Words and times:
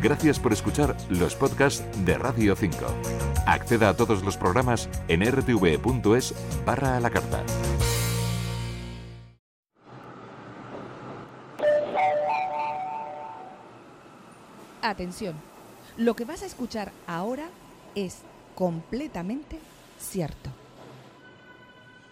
Gracias 0.00 0.38
por 0.38 0.52
escuchar 0.52 0.96
los 1.10 1.34
podcasts 1.34 1.84
de 2.04 2.16
Radio 2.16 2.54
5. 2.54 2.76
Acceda 3.46 3.88
a 3.88 3.96
todos 3.96 4.22
los 4.22 4.36
programas 4.36 4.88
en 5.08 5.22
rtv.es 5.28 6.34
barra 6.64 6.96
a 6.96 7.00
la 7.00 7.10
carta. 7.10 7.42
Atención, 14.82 15.34
lo 15.96 16.14
que 16.14 16.24
vas 16.24 16.44
a 16.44 16.46
escuchar 16.46 16.92
ahora 17.08 17.48
es 17.96 18.22
completamente 18.54 19.58
cierto. 19.98 20.50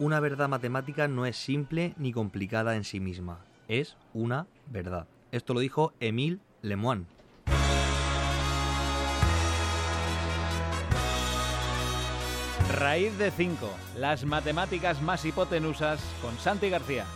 Una 0.00 0.18
verdad 0.18 0.48
matemática 0.48 1.06
no 1.06 1.24
es 1.24 1.36
simple 1.36 1.94
ni 1.98 2.12
complicada 2.12 2.74
en 2.74 2.82
sí 2.82 2.98
misma, 2.98 3.38
es 3.68 3.96
una 4.12 4.48
verdad. 4.72 5.06
Esto 5.30 5.54
lo 5.54 5.60
dijo 5.60 5.92
Émile 6.00 6.40
Lemoine. 6.62 7.15
Raíz 12.76 13.16
de 13.16 13.30
5, 13.30 13.70
las 13.96 14.26
matemáticas 14.26 15.00
más 15.00 15.24
hipotenusas 15.24 15.98
con 16.20 16.36
Santi 16.38 16.68
García. 16.68 17.06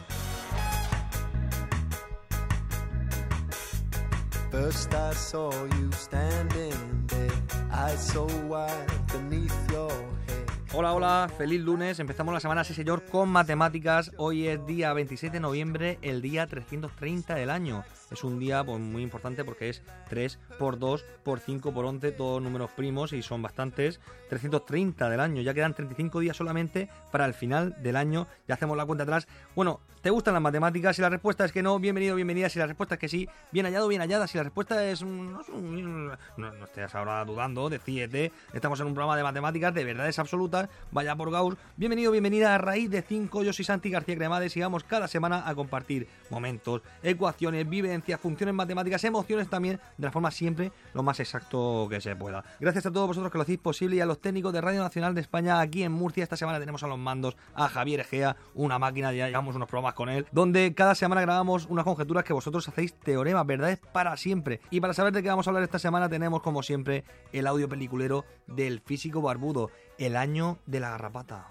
First 4.51 4.95
I 4.95 5.15
saw 5.15 5.51
you 5.51 5.91
standing 5.93 7.07
there, 7.09 7.31
eyes 7.71 8.01
so 8.01 8.27
wide 8.49 8.71
beneath 9.13 9.53
your 9.71 9.91
head. 9.91 10.47
Hola, 10.73 10.95
hola, 10.95 11.31
feliz 11.37 11.61
lunes. 11.61 12.01
Empezamos 12.01 12.33
la 12.33 12.41
semana, 12.41 12.65
sí 12.65 12.73
señor, 12.73 13.05
con 13.05 13.29
matemáticas. 13.29 14.13
Hoy 14.17 14.49
es 14.49 14.65
día 14.65 14.95
26 14.95 15.31
de 15.31 15.41
noviembre, 15.41 15.99
el 16.01 16.23
día 16.23 16.47
330 16.47 17.35
del 17.35 17.51
año. 17.51 17.85
Es 18.11 18.25
un 18.25 18.41
día 18.41 18.65
pues, 18.65 18.81
muy 18.81 19.03
importante 19.03 19.45
porque 19.45 19.69
es 19.69 19.83
3 20.09 20.39
por 20.59 20.79
2 20.81 21.05
por 21.23 21.39
5 21.39 21.73
por 21.73 21.85
11, 21.85 22.11
todos 22.13 22.43
números 22.43 22.71
primos 22.73 23.13
y 23.13 23.23
son 23.23 23.41
bastantes. 23.41 24.01
330 24.31 25.09
del 25.09 25.21
año, 25.21 25.43
ya 25.43 25.55
quedan 25.55 25.75
35 25.75 26.21
días 26.21 26.37
solamente 26.37 26.89
para 27.13 27.25
el 27.25 27.35
final 27.35 27.77
del 27.83 27.97
año. 27.97 28.27
Ya 28.49 28.55
hacemos 28.55 28.77
la 28.77 28.85
cuenta 28.87 29.05
atrás. 29.05 29.29
Bueno, 29.55 29.81
¿te 30.03 30.11
gustan 30.11 30.35
las 30.35 30.43
matemáticas? 30.43 30.97
Si 30.97 31.03
la 31.03 31.09
respuesta 31.09 31.45
es 31.45 31.53
que 31.53 31.63
no, 31.63 31.79
bienvenido, 31.79 32.17
bienvenida. 32.17 32.49
Si 32.49 32.59
la 32.59 32.67
respuesta 32.67 32.97
es 32.97 33.01
que 33.01 33.09
sí, 33.09 33.29
bien 33.53 33.67
hallado, 33.67 33.87
bien 33.89 34.01
hallada. 34.01 34.27
Si 34.27 34.39
la 34.39 34.45
respuesta 34.45 34.85
es 34.89 35.03
un- 35.03 35.33
no, 35.33 36.17
no 36.37 36.65
estés 36.65 36.93
ahora 36.95 37.25
dudando, 37.25 37.69
decídete. 37.71 38.33
Estamos 38.53 38.81
en 38.81 38.87
un 38.89 38.95
programa 38.95 39.17
de 39.17 39.23
matemáticas 39.23 39.73
de 39.75 39.85
verdades 39.85 40.19
absolutas. 40.19 40.69
Vaya 40.91 41.15
por 41.15 41.31
Gauss. 41.31 41.57
Bienvenido, 41.77 42.11
bienvenida 42.13 42.55
a 42.55 42.59
Raíz 42.59 42.91
de 42.91 43.03
5. 43.03 43.43
Yo 43.45 43.53
soy 43.53 43.65
Santi 43.65 43.91
García 43.91 44.17
Cremades 44.17 44.57
y 44.57 44.61
vamos 44.61 44.83
cada 44.85 45.07
semana 45.09 45.49
a 45.49 45.55
compartir 45.55 46.09
momentos, 46.29 46.83
ecuaciones, 47.03 47.69
vivencias, 47.69 48.00
funciones 48.21 48.55
matemáticas, 48.55 49.03
emociones 49.05 49.49
también, 49.49 49.81
de 49.97 50.07
la 50.07 50.13
forma 50.13 50.31
siempre 50.31 50.73
lo 50.95 51.03
más 51.03 51.21
exacto 51.21 51.87
que 51.89 52.01
se 52.01 52.17
pueda. 52.17 52.45
Gracias 52.59 52.87
a 52.87 52.91
todos 52.91 53.09
vosotros 53.09 53.31
que 53.31 53.39
lo 53.39 53.43
hacéis 53.43 53.59
posible 53.59 53.97
y 53.97 54.01
a 54.01 54.07
los 54.07 54.21
técnicos 54.21 54.53
de 54.53 54.61
Radio 54.61 54.83
Nacional 54.83 55.15
de 55.15 55.21
España 55.21 55.61
aquí 55.61 55.83
en 55.83 55.93
Murcia. 55.93 56.23
Esta 56.23 56.37
semana 56.37 56.59
tenemos 56.59 56.83
a 56.83 56.87
los 56.87 56.99
mandos 56.99 57.37
a 57.55 57.69
Javier 57.69 58.01
Egea, 58.01 58.37
una 58.55 58.79
máquina, 58.79 59.13
ya 59.13 59.29
llevamos 59.29 59.57
unos 59.57 59.69
programas 59.69 59.95
con 59.95 60.09
él, 60.09 60.27
donde 60.33 60.75
cada 60.75 60.95
semana 60.95 61.21
grabamos 61.21 61.67
unas 61.67 61.85
conjeturas 61.85 62.25
que 62.25 62.33
vosotros 62.33 62.69
hacéis 62.69 62.95
teoremas, 62.95 63.47
verdades 63.47 63.81
para 63.93 64.17
siempre. 64.17 64.61
Y 64.71 64.81
para 64.81 64.95
saber 64.95 65.13
de 65.13 65.23
qué 65.23 65.29
vamos 65.29 65.47
a 65.47 65.51
hablar 65.51 65.63
esta 65.63 65.79
semana 65.79 66.09
tenemos 66.09 66.43
como 66.43 66.63
siempre 66.63 67.05
el 67.33 67.47
audio 67.47 67.69
peliculero 67.69 68.25
del 68.47 68.81
físico 68.81 69.21
barbudo, 69.23 69.71
el 69.99 70.17
año 70.17 70.59
de 70.67 70.81
la 70.81 70.91
garrapata. 70.91 71.49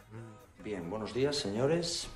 Bien, 0.64 0.90
buenos 0.90 1.14
días, 1.14 1.36
señores. 1.38 2.10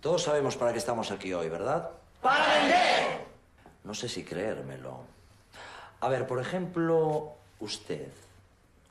Todos 0.00 0.22
sabemos 0.22 0.56
para 0.56 0.72
qué 0.72 0.78
estamos 0.78 1.10
aquí 1.10 1.32
hoy, 1.32 1.48
¿verdad? 1.48 1.90
¡Para 2.20 2.46
vender! 2.54 3.23
No 3.84 3.94
sé 3.94 4.08
si 4.08 4.24
creérmelo. 4.24 5.00
A 6.00 6.08
ver, 6.08 6.26
por 6.26 6.40
ejemplo, 6.40 7.32
usted. 7.60 8.08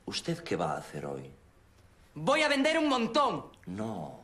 ¿Usted 0.06 0.40
qué 0.40 0.56
va 0.56 0.74
a 0.74 0.78
hacer 0.78 1.06
hoy? 1.06 1.30
Voy 2.16 2.42
a 2.44 2.48
vender 2.48 2.78
un 2.78 2.88
montón. 2.88 3.46
No. 3.66 4.24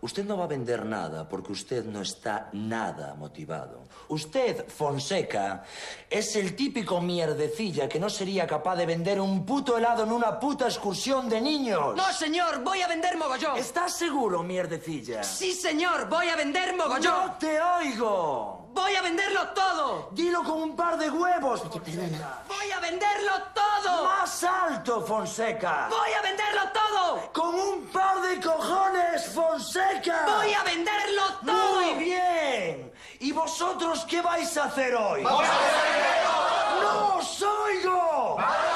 Usted 0.00 0.24
no 0.24 0.36
va 0.36 0.44
a 0.44 0.46
vender 0.46 0.84
nada 0.86 1.28
porque 1.28 1.52
usted 1.52 1.84
no 1.84 2.02
está 2.02 2.48
nada 2.52 3.14
motivado. 3.14 3.82
Usted, 4.08 4.68
Fonseca, 4.68 5.64
es 6.08 6.36
el 6.36 6.54
típico 6.54 7.00
mierdecilla 7.00 7.88
que 7.88 7.98
no 7.98 8.08
sería 8.08 8.46
capaz 8.46 8.76
de 8.76 8.86
vender 8.86 9.20
un 9.20 9.44
puto 9.44 9.76
helado 9.76 10.04
en 10.04 10.12
una 10.12 10.38
puta 10.38 10.66
excursión 10.66 11.28
de 11.28 11.40
niños. 11.40 11.96
No, 11.96 12.12
señor, 12.12 12.62
voy 12.62 12.80
a 12.80 12.86
vender 12.88 13.16
mogollón. 13.16 13.56
¿Estás 13.56 13.96
seguro, 13.96 14.42
mierdecilla? 14.44 15.24
Sí, 15.24 15.52
señor, 15.52 16.08
voy 16.08 16.28
a 16.28 16.36
vender 16.36 16.76
mogollón. 16.76 17.26
¡No 17.26 17.32
te 17.32 17.60
oigo! 17.60 18.67
Voy 18.78 18.94
a 18.94 19.02
venderlo 19.02 19.48
todo. 19.48 20.08
Dilo 20.12 20.44
con 20.44 20.62
un 20.62 20.76
par 20.76 20.96
de 20.96 21.10
huevos, 21.10 21.62
Fonseca. 21.62 22.44
Voy 22.46 22.70
a 22.70 22.78
venderlo 22.78 23.32
todo. 23.52 24.04
Más 24.04 24.44
alto, 24.44 25.00
Fonseca. 25.04 25.88
Voy 25.90 26.12
a 26.12 26.22
venderlo 26.22 26.62
todo. 26.72 27.32
Con 27.32 27.54
un 27.56 27.86
par 27.88 28.20
de 28.20 28.40
cojones, 28.40 29.34
Fonseca. 29.34 30.26
Voy 30.26 30.54
a 30.54 30.62
venderlo 30.62 31.22
todo. 31.44 31.80
Muy 31.80 32.04
bien. 32.04 32.92
¿Y 33.18 33.32
vosotros 33.32 34.04
qué 34.08 34.22
vais 34.22 34.56
a 34.56 34.64
hacer 34.66 34.94
hoy? 34.94 35.24
¡Vamos 35.24 35.44
a 35.44 36.80
¡No 36.80 37.16
os 37.16 37.42
oigo! 37.42 38.36
¡Vamos 38.36 38.67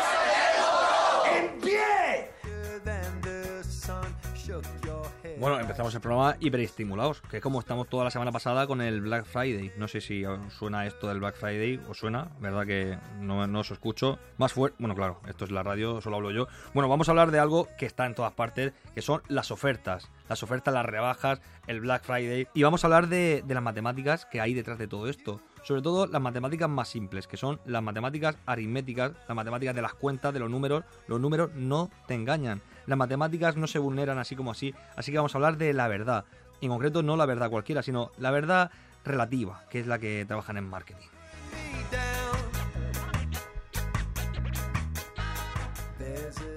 Bueno, 5.42 5.58
empezamos 5.58 5.92
el 5.92 6.00
programa 6.00 6.36
hiperestimulados, 6.38 7.20
que 7.22 7.38
es 7.38 7.42
como 7.42 7.58
estamos 7.58 7.88
toda 7.88 8.04
la 8.04 8.12
semana 8.12 8.30
pasada 8.30 8.64
con 8.68 8.80
el 8.80 9.00
Black 9.00 9.24
Friday. 9.24 9.72
No 9.76 9.88
sé 9.88 10.00
si 10.00 10.24
os 10.24 10.38
suena 10.52 10.86
esto 10.86 11.08
del 11.08 11.18
Black 11.18 11.34
Friday, 11.34 11.80
os 11.88 11.98
suena, 11.98 12.28
verdad 12.38 12.64
que 12.64 12.96
no, 13.18 13.44
no 13.48 13.58
os 13.58 13.72
escucho. 13.72 14.20
Más 14.38 14.52
fuerte, 14.52 14.76
bueno, 14.78 14.94
claro, 14.94 15.18
esto 15.26 15.44
es 15.44 15.50
la 15.50 15.64
radio, 15.64 16.00
solo 16.00 16.14
hablo 16.18 16.30
yo. 16.30 16.46
Bueno, 16.74 16.88
vamos 16.88 17.08
a 17.08 17.10
hablar 17.10 17.32
de 17.32 17.40
algo 17.40 17.66
que 17.76 17.86
está 17.86 18.06
en 18.06 18.14
todas 18.14 18.34
partes, 18.34 18.72
que 18.94 19.02
son 19.02 19.20
las 19.26 19.50
ofertas. 19.50 20.08
Las 20.28 20.44
ofertas, 20.44 20.72
las 20.72 20.86
rebajas, 20.86 21.40
el 21.66 21.80
Black 21.80 22.04
Friday. 22.04 22.46
Y 22.54 22.62
vamos 22.62 22.84
a 22.84 22.86
hablar 22.86 23.08
de, 23.08 23.42
de 23.44 23.54
las 23.54 23.64
matemáticas 23.64 24.26
que 24.26 24.40
hay 24.40 24.54
detrás 24.54 24.78
de 24.78 24.86
todo 24.86 25.08
esto. 25.08 25.40
Sobre 25.64 25.82
todo 25.82 26.06
las 26.06 26.22
matemáticas 26.22 26.68
más 26.68 26.88
simples, 26.88 27.26
que 27.26 27.36
son 27.36 27.60
las 27.66 27.82
matemáticas 27.82 28.36
aritméticas, 28.46 29.10
las 29.26 29.36
matemáticas 29.36 29.74
de 29.74 29.82
las 29.82 29.94
cuentas, 29.94 30.32
de 30.32 30.38
los 30.38 30.50
números. 30.50 30.84
Los 31.08 31.20
números 31.20 31.50
no 31.56 31.90
te 32.06 32.14
engañan. 32.14 32.62
Las 32.86 32.98
matemáticas 32.98 33.56
no 33.56 33.66
se 33.66 33.78
vulneran 33.78 34.18
así 34.18 34.36
como 34.36 34.50
así. 34.50 34.74
Así 34.96 35.12
que 35.12 35.18
vamos 35.18 35.34
a 35.34 35.38
hablar 35.38 35.56
de 35.56 35.72
la 35.72 35.88
verdad. 35.88 36.24
En 36.60 36.68
concreto, 36.68 37.02
no 37.02 37.16
la 37.16 37.26
verdad 37.26 37.50
cualquiera, 37.50 37.82
sino 37.82 38.10
la 38.18 38.30
verdad 38.30 38.70
relativa, 39.04 39.64
que 39.70 39.80
es 39.80 39.86
la 39.86 39.98
que 39.98 40.24
trabajan 40.26 40.56
en 40.56 40.68
marketing. 40.68 41.06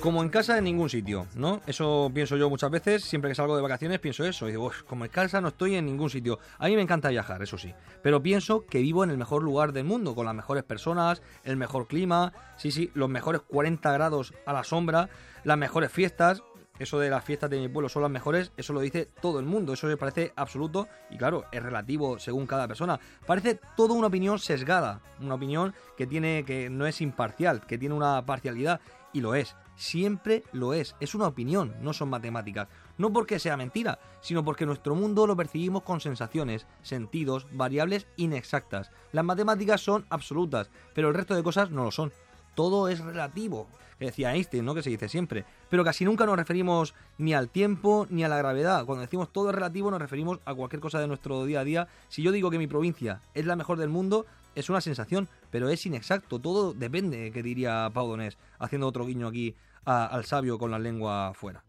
Como 0.05 0.21
en 0.21 0.29
casa 0.29 0.55
en 0.59 0.66
ningún 0.66 0.88
sitio, 0.88 1.25
¿no? 1.33 1.61
Eso 1.66 2.11
pienso 2.13 2.38
yo 2.38 2.47
muchas 2.47 2.69
veces, 2.69 3.03
siempre 3.03 3.31
que 3.31 3.33
salgo 3.33 3.55
de 3.55 3.63
vacaciones 3.63 3.97
pienso 3.97 4.23
eso, 4.23 4.47
y 4.47 4.51
digo, 4.51 4.67
"Uf, 4.67 4.83
como 4.83 5.03
en 5.03 5.09
casa 5.09 5.41
no 5.41 5.47
estoy 5.47 5.73
en 5.73 5.88
ningún 5.88 6.11
sitio. 6.11 6.38
A 6.59 6.67
mí 6.67 6.75
me 6.75 6.83
encanta 6.83 7.09
viajar, 7.09 7.41
eso 7.41 7.57
sí, 7.57 7.73
pero 8.03 8.21
pienso 8.21 8.67
que 8.67 8.81
vivo 8.81 9.03
en 9.03 9.09
el 9.09 9.17
mejor 9.17 9.41
lugar 9.41 9.73
del 9.73 9.85
mundo, 9.85 10.13
con 10.13 10.27
las 10.27 10.35
mejores 10.35 10.63
personas, 10.63 11.23
el 11.44 11.57
mejor 11.57 11.88
clima, 11.88 12.33
sí, 12.55 12.69
sí, 12.69 12.91
los 12.94 13.09
mejores 13.09 13.41
40 13.47 13.91
grados 13.94 14.35
a 14.45 14.53
la 14.53 14.63
sombra, 14.63 15.09
las 15.44 15.57
mejores 15.57 15.91
fiestas, 15.91 16.44
eso 16.77 16.99
de 16.99 17.09
las 17.09 17.25
fiestas 17.25 17.49
de 17.49 17.59
mi 17.59 17.67
pueblo 17.67 17.89
son 17.89 18.03
las 18.03 18.11
mejores, 18.11 18.51
eso 18.57 18.73
lo 18.73 18.81
dice 18.81 19.09
todo 19.23 19.39
el 19.39 19.47
mundo, 19.47 19.73
eso 19.73 19.88
me 19.88 19.97
parece 19.97 20.33
absoluto 20.35 20.88
y 21.09 21.17
claro, 21.17 21.45
es 21.51 21.63
relativo 21.63 22.19
según 22.19 22.45
cada 22.45 22.67
persona. 22.67 22.99
Parece 23.25 23.59
toda 23.75 23.95
una 23.95 24.05
opinión 24.05 24.38
sesgada, 24.38 25.01
una 25.19 25.33
opinión 25.33 25.73
que 25.97 26.05
tiene 26.05 26.44
que 26.45 26.69
no 26.69 26.85
es 26.85 27.01
imparcial, 27.01 27.65
que 27.65 27.79
tiene 27.79 27.95
una 27.95 28.23
parcialidad 28.23 28.81
y 29.11 29.21
lo 29.21 29.33
es. 29.33 29.55
Siempre 29.75 30.44
lo 30.53 30.74
es, 30.74 30.96
es 31.00 31.16
una 31.16 31.28
opinión, 31.28 31.75
no 31.81 31.94
son 31.94 32.09
matemáticas. 32.09 32.68
No 32.97 33.12
porque 33.12 33.40
sea 33.40 33.58
mentira, 33.58 34.00
sino 34.22 34.44
porque 34.44 34.66
nuestro 34.66 34.96
mundo 34.96 35.28
lo 35.28 35.36
percibimos 35.36 35.84
con 35.84 36.00
sensaciones, 36.00 36.66
sentidos, 36.81 37.46
variables 37.52 38.08
inexactas. 38.16 38.91
Las 39.12 39.25
matemáticas 39.25 39.81
son 39.81 40.06
absolutas, 40.09 40.69
pero 40.94 41.10
el 41.10 41.13
resto 41.13 41.36
de 41.36 41.44
cosas 41.44 41.72
no 41.72 41.83
lo 41.83 41.92
son. 41.92 42.13
Todo 42.56 42.88
es 42.88 43.00
relativo, 43.00 43.68
que 44.00 44.06
decía 44.06 44.33
Einstein, 44.33 44.63
¿no? 44.63 44.74
Que 44.74 44.81
se 44.81 44.89
dice 44.89 45.10
siempre. 45.10 45.44
Pero 45.69 45.83
casi 45.83 46.06
nunca 46.06 46.25
nos 46.25 46.38
referimos 46.38 46.94
ni 47.18 47.33
al 47.33 47.50
tiempo 47.50 48.07
ni 48.10 48.24
a 48.24 48.30
la 48.30 48.38
gravedad. 48.38 48.86
Cuando 48.86 49.01
decimos 49.01 49.31
todo 49.31 49.50
es 49.50 49.56
relativo 49.56 49.92
nos 49.92 50.01
referimos 50.01 50.39
a 50.45 50.54
cualquier 50.54 50.81
cosa 50.81 51.00
de 51.00 51.07
nuestro 51.07 51.45
día 51.45 51.60
a 51.60 51.63
día. 51.66 51.88
Si 52.07 52.21
yo 52.21 52.31
digo 52.31 52.50
que 52.50 52.57
mi 52.57 52.68
provincia 52.68 53.21
es 53.33 53.45
la 53.45 53.57
mejor 53.57 53.78
del 53.78 53.89
mundo, 53.89 54.25
es 54.56 54.69
una 54.69 54.81
sensación, 54.81 55.30
pero 55.52 55.69
es 55.69 55.86
inexacto. 55.86 56.40
Todo 56.40 56.74
depende, 56.74 57.31
que 57.31 57.44
diría 57.44 57.90
Pau 57.94 58.07
Donés, 58.07 58.38
haciendo 58.60 58.88
otro 58.88 59.06
guiño 59.06 59.28
aquí 59.28 59.56
a- 59.86 60.06
al 60.06 60.25
sabio 60.25 60.57
con 60.57 60.72
la 60.72 60.80
lengua 60.80 61.34
fuera. 61.36 61.63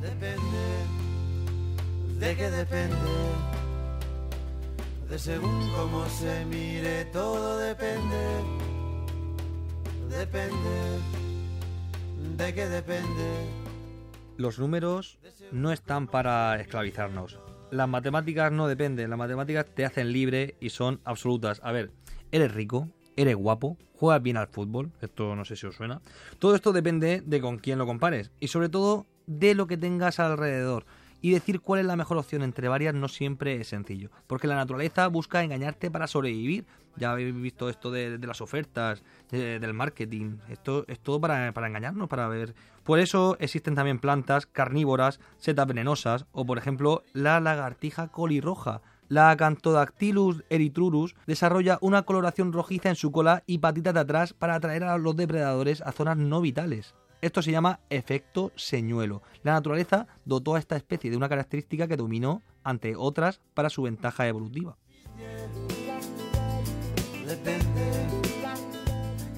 Depende. 0.00 0.38
¿De 2.20 2.36
qué 2.36 2.50
depende? 2.50 2.96
De 5.08 5.18
según 5.18 5.70
cómo 5.74 6.06
se 6.06 6.44
mire, 6.44 7.06
todo 7.06 7.58
depende. 7.58 8.42
Depende. 10.10 10.98
¿De 12.36 12.54
qué 12.54 12.66
depende? 12.68 13.46
Los 14.36 14.58
números 14.58 15.18
no 15.50 15.72
están 15.72 16.06
para 16.06 16.60
esclavizarnos. 16.60 17.38
Las 17.70 17.88
matemáticas 17.88 18.50
no 18.52 18.66
dependen, 18.66 19.10
las 19.10 19.18
matemáticas 19.18 19.66
te 19.74 19.84
hacen 19.84 20.12
libre 20.12 20.56
y 20.60 20.70
son 20.70 21.00
absolutas. 21.04 21.60
A 21.64 21.72
ver, 21.72 21.90
eres 22.32 22.52
rico, 22.52 22.88
eres 23.16 23.36
guapo, 23.36 23.76
juegas 23.94 24.22
bien 24.22 24.36
al 24.36 24.46
fútbol, 24.48 24.90
esto 25.00 25.34
no 25.34 25.44
sé 25.44 25.56
si 25.56 25.66
os 25.66 25.74
suena. 25.76 26.00
Todo 26.38 26.54
esto 26.54 26.72
depende 26.72 27.22
de 27.24 27.40
con 27.40 27.58
quién 27.58 27.78
lo 27.78 27.86
compares 27.86 28.30
y 28.40 28.48
sobre 28.48 28.68
todo 28.68 29.06
de 29.26 29.54
lo 29.54 29.66
que 29.66 29.76
tengas 29.76 30.20
alrededor. 30.20 30.84
Y 31.20 31.32
decir 31.32 31.60
cuál 31.60 31.80
es 31.80 31.86
la 31.86 31.96
mejor 31.96 32.16
opción 32.16 32.42
entre 32.42 32.68
varias 32.68 32.94
no 32.94 33.08
siempre 33.08 33.60
es 33.60 33.66
sencillo, 33.68 34.08
porque 34.28 34.46
la 34.46 34.54
naturaleza 34.54 35.08
busca 35.08 35.42
engañarte 35.42 35.90
para 35.90 36.06
sobrevivir. 36.06 36.64
Ya 36.96 37.10
habéis 37.10 37.34
visto 37.34 37.68
esto 37.68 37.90
de, 37.90 38.18
las 38.18 38.40
ofertas, 38.40 39.02
de- 39.30 39.58
del 39.58 39.74
marketing, 39.74 40.36
esto 40.48 40.84
es 40.86 41.00
todo 41.00 41.20
para, 41.20 41.52
para 41.52 41.66
engañarnos, 41.66 42.08
para 42.08 42.28
ver. 42.28 42.54
Por 42.84 43.00
eso 43.00 43.36
existen 43.40 43.74
también 43.74 43.98
plantas 43.98 44.46
carnívoras, 44.46 45.18
setas 45.38 45.66
venenosas, 45.66 46.26
o 46.30 46.46
por 46.46 46.56
ejemplo 46.56 47.02
la 47.14 47.40
lagartija 47.40 48.08
colirroja. 48.08 48.80
La 49.08 49.30
Acanthodactylus 49.30 50.44
eritrurus 50.50 51.14
desarrolla 51.26 51.78
una 51.80 52.02
coloración 52.02 52.52
rojiza 52.52 52.90
en 52.90 52.96
su 52.96 53.10
cola 53.10 53.42
y 53.46 53.58
patitas 53.58 53.94
de 53.94 54.00
atrás 54.00 54.34
para 54.34 54.54
atraer 54.54 54.84
a 54.84 54.98
los 54.98 55.16
depredadores 55.16 55.80
a 55.80 55.92
zonas 55.92 56.18
no 56.18 56.42
vitales. 56.42 56.94
Esto 57.22 57.40
se 57.40 57.50
llama 57.50 57.80
efecto 57.88 58.52
señuelo. 58.54 59.22
La 59.42 59.52
naturaleza 59.52 60.06
dotó 60.26 60.54
a 60.54 60.58
esta 60.58 60.76
especie 60.76 61.10
de 61.10 61.16
una 61.16 61.28
característica 61.28 61.88
que 61.88 61.96
dominó 61.96 62.42
ante 62.62 62.96
otras 62.96 63.40
para 63.54 63.70
su 63.70 63.82
ventaja 63.82 64.28
evolutiva. 64.28 64.76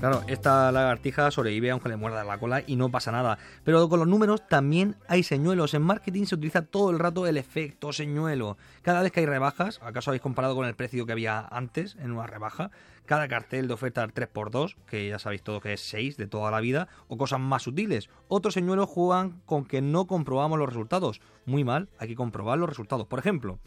Claro, 0.00 0.22
esta 0.28 0.72
lagartija 0.72 1.30
sobrevive 1.30 1.70
aunque 1.70 1.90
le 1.90 1.96
muerda 1.96 2.24
la 2.24 2.38
cola 2.38 2.62
y 2.66 2.76
no 2.76 2.88
pasa 2.88 3.12
nada. 3.12 3.36
Pero 3.64 3.86
con 3.90 3.98
los 3.98 4.08
números 4.08 4.48
también 4.48 4.96
hay 5.08 5.22
señuelos. 5.22 5.74
En 5.74 5.82
marketing 5.82 6.24
se 6.24 6.36
utiliza 6.36 6.62
todo 6.62 6.90
el 6.90 6.98
rato 6.98 7.26
el 7.26 7.36
efecto 7.36 7.92
señuelo. 7.92 8.56
Cada 8.80 9.02
vez 9.02 9.12
que 9.12 9.20
hay 9.20 9.26
rebajas, 9.26 9.78
¿acaso 9.82 10.08
habéis 10.08 10.22
comparado 10.22 10.54
con 10.54 10.66
el 10.66 10.74
precio 10.74 11.04
que 11.04 11.12
había 11.12 11.46
antes 11.50 11.96
en 12.00 12.12
una 12.12 12.26
rebaja? 12.26 12.70
Cada 13.04 13.28
cartel 13.28 13.68
de 13.68 13.74
oferta 13.74 14.08
3x2, 14.08 14.76
que 14.86 15.06
ya 15.08 15.18
sabéis 15.18 15.42
todo 15.42 15.60
que 15.60 15.74
es 15.74 15.82
6 15.82 16.16
de 16.16 16.26
toda 16.26 16.50
la 16.50 16.60
vida, 16.60 16.88
o 17.08 17.18
cosas 17.18 17.40
más 17.40 17.64
sutiles. 17.64 18.08
Otros 18.28 18.54
señuelos 18.54 18.88
juegan 18.88 19.42
con 19.44 19.66
que 19.66 19.82
no 19.82 20.06
comprobamos 20.06 20.58
los 20.58 20.68
resultados. 20.68 21.20
Muy 21.44 21.62
mal, 21.62 21.90
hay 21.98 22.08
que 22.08 22.16
comprobar 22.16 22.58
los 22.58 22.70
resultados. 22.70 23.06
Por 23.06 23.18
ejemplo, 23.18 23.58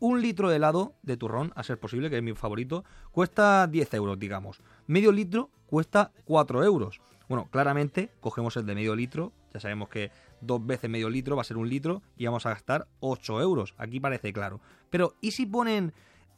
un 0.00 0.20
litro 0.20 0.48
de 0.48 0.56
helado 0.56 0.94
de 1.02 1.16
turrón, 1.16 1.52
a 1.56 1.62
ser 1.62 1.78
posible, 1.78 2.10
que 2.10 2.18
es 2.18 2.22
mi 2.22 2.34
favorito, 2.34 2.84
cuesta 3.12 3.66
10 3.66 3.94
euros, 3.94 4.18
digamos. 4.18 4.60
Medio 4.86 5.12
litro 5.12 5.50
cuesta 5.66 6.12
4 6.24 6.64
euros. 6.64 7.00
Bueno, 7.28 7.48
claramente 7.50 8.10
cogemos 8.20 8.56
el 8.56 8.66
de 8.66 8.74
medio 8.74 8.94
litro, 8.94 9.32
ya 9.52 9.60
sabemos 9.60 9.88
que 9.88 10.10
dos 10.40 10.64
veces 10.64 10.88
medio 10.88 11.10
litro 11.10 11.36
va 11.36 11.42
a 11.42 11.44
ser 11.44 11.56
un 11.56 11.68
litro 11.68 12.02
y 12.16 12.24
vamos 12.24 12.46
a 12.46 12.50
gastar 12.50 12.88
8 13.00 13.40
euros. 13.42 13.74
Aquí 13.76 14.00
parece 14.00 14.32
claro. 14.32 14.60
Pero, 14.90 15.14
¿y 15.20 15.32
si 15.32 15.46
ponen 15.46 15.92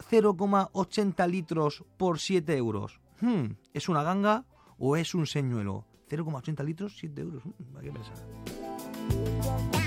0,80 0.09 1.27
litros 1.29 1.83
por 1.97 2.19
7 2.19 2.57
euros? 2.57 2.99
Hmm, 3.21 3.53
¿Es 3.73 3.87
una 3.87 4.03
ganga 4.03 4.45
o 4.77 4.97
es 4.97 5.13
un 5.15 5.27
señuelo? 5.27 5.85
0,80 6.09 6.65
litros, 6.65 6.97
7 6.97 7.21
euros. 7.21 7.43
Hmm, 7.45 7.93
pensar. 7.93 9.80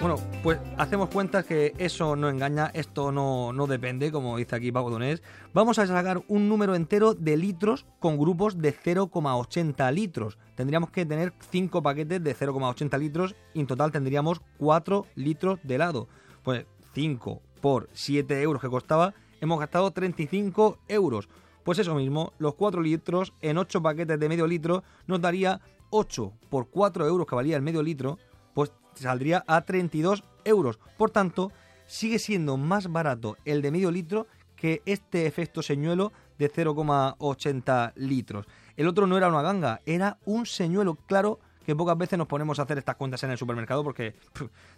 Bueno, 0.00 0.16
pues 0.42 0.58
hacemos 0.78 1.10
cuenta 1.10 1.42
que 1.42 1.74
eso 1.76 2.16
no 2.16 2.30
engaña, 2.30 2.70
esto 2.72 3.12
no, 3.12 3.52
no 3.52 3.66
depende, 3.66 4.10
como 4.10 4.38
dice 4.38 4.56
aquí 4.56 4.72
Paco 4.72 4.88
Donés. 4.88 5.22
Vamos 5.52 5.78
a 5.78 5.86
sacar 5.86 6.22
un 6.26 6.48
número 6.48 6.74
entero 6.74 7.12
de 7.12 7.36
litros 7.36 7.84
con 7.98 8.16
grupos 8.16 8.56
de 8.56 8.74
0,80 8.74 9.92
litros. 9.92 10.38
Tendríamos 10.54 10.88
que 10.88 11.04
tener 11.04 11.34
5 11.50 11.82
paquetes 11.82 12.24
de 12.24 12.34
0,80 12.34 12.98
litros 12.98 13.36
y 13.52 13.60
en 13.60 13.66
total 13.66 13.92
tendríamos 13.92 14.40
4 14.56 15.04
litros 15.16 15.58
de 15.64 15.74
helado. 15.74 16.08
Pues 16.42 16.64
5 16.94 17.42
por 17.60 17.90
7 17.92 18.40
euros 18.40 18.62
que 18.62 18.70
costaba, 18.70 19.12
hemos 19.42 19.60
gastado 19.60 19.90
35 19.90 20.78
euros. 20.88 21.28
Pues 21.62 21.78
eso 21.78 21.94
mismo, 21.94 22.32
los 22.38 22.54
4 22.54 22.80
litros 22.80 23.34
en 23.42 23.58
8 23.58 23.82
paquetes 23.82 24.18
de 24.18 24.28
medio 24.30 24.46
litro 24.46 24.82
nos 25.06 25.20
daría 25.20 25.60
8 25.90 26.32
por 26.48 26.70
4 26.70 27.06
euros 27.06 27.26
que 27.26 27.34
valía 27.34 27.56
el 27.56 27.62
medio 27.62 27.82
litro, 27.82 28.18
pues 28.54 28.72
saldría 29.02 29.44
a 29.46 29.62
32 29.62 30.24
euros. 30.44 30.78
Por 30.96 31.10
tanto, 31.10 31.52
sigue 31.86 32.18
siendo 32.18 32.56
más 32.56 32.90
barato 32.90 33.36
el 33.44 33.62
de 33.62 33.70
medio 33.70 33.90
litro 33.90 34.26
que 34.56 34.82
este 34.86 35.26
efecto 35.26 35.62
señuelo 35.62 36.12
de 36.38 36.50
0,80 36.50 37.92
litros. 37.96 38.46
El 38.76 38.88
otro 38.88 39.06
no 39.06 39.16
era 39.16 39.28
una 39.28 39.42
ganga, 39.42 39.80
era 39.86 40.18
un 40.24 40.46
señuelo. 40.46 40.96
Claro 41.06 41.40
que 41.64 41.76
pocas 41.76 41.96
veces 41.96 42.18
nos 42.18 42.26
ponemos 42.26 42.58
a 42.58 42.62
hacer 42.62 42.78
estas 42.78 42.96
cuentas 42.96 43.22
en 43.22 43.30
el 43.30 43.38
supermercado 43.38 43.84
porque 43.84 44.14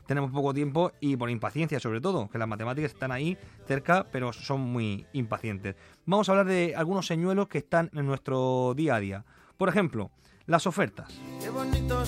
tenemos 0.07 0.31
poco 0.31 0.53
tiempo 0.53 0.93
y 1.01 1.17
por 1.17 1.31
impaciencia 1.31 1.81
sobre 1.81 2.01
todo, 2.01 2.29
que 2.29 2.39
las 2.39 2.49
matemáticas 2.49 2.93
están 2.93 3.13
ahí 3.13 3.39
cerca 3.67 4.07
pero 4.11 4.33
son 4.33 4.61
muy 4.61 5.07
impacientes. 5.13 5.77
Vamos 6.07 6.29
a 6.29 6.33
hablar 6.33 6.47
de 6.47 6.75
algunos 6.77 7.07
señuelos 7.07 7.49
que 7.49 7.59
están 7.59 7.91
en 7.95 8.07
nuestro 8.07 8.75
día 8.75 8.97
a 8.97 9.01
día. 9.01 9.25
Por 9.57 9.69
ejemplo, 9.69 10.11
las 10.47 10.67
ofertas. 10.67 11.19
Qué 11.41 11.51
bonito 11.51 12.05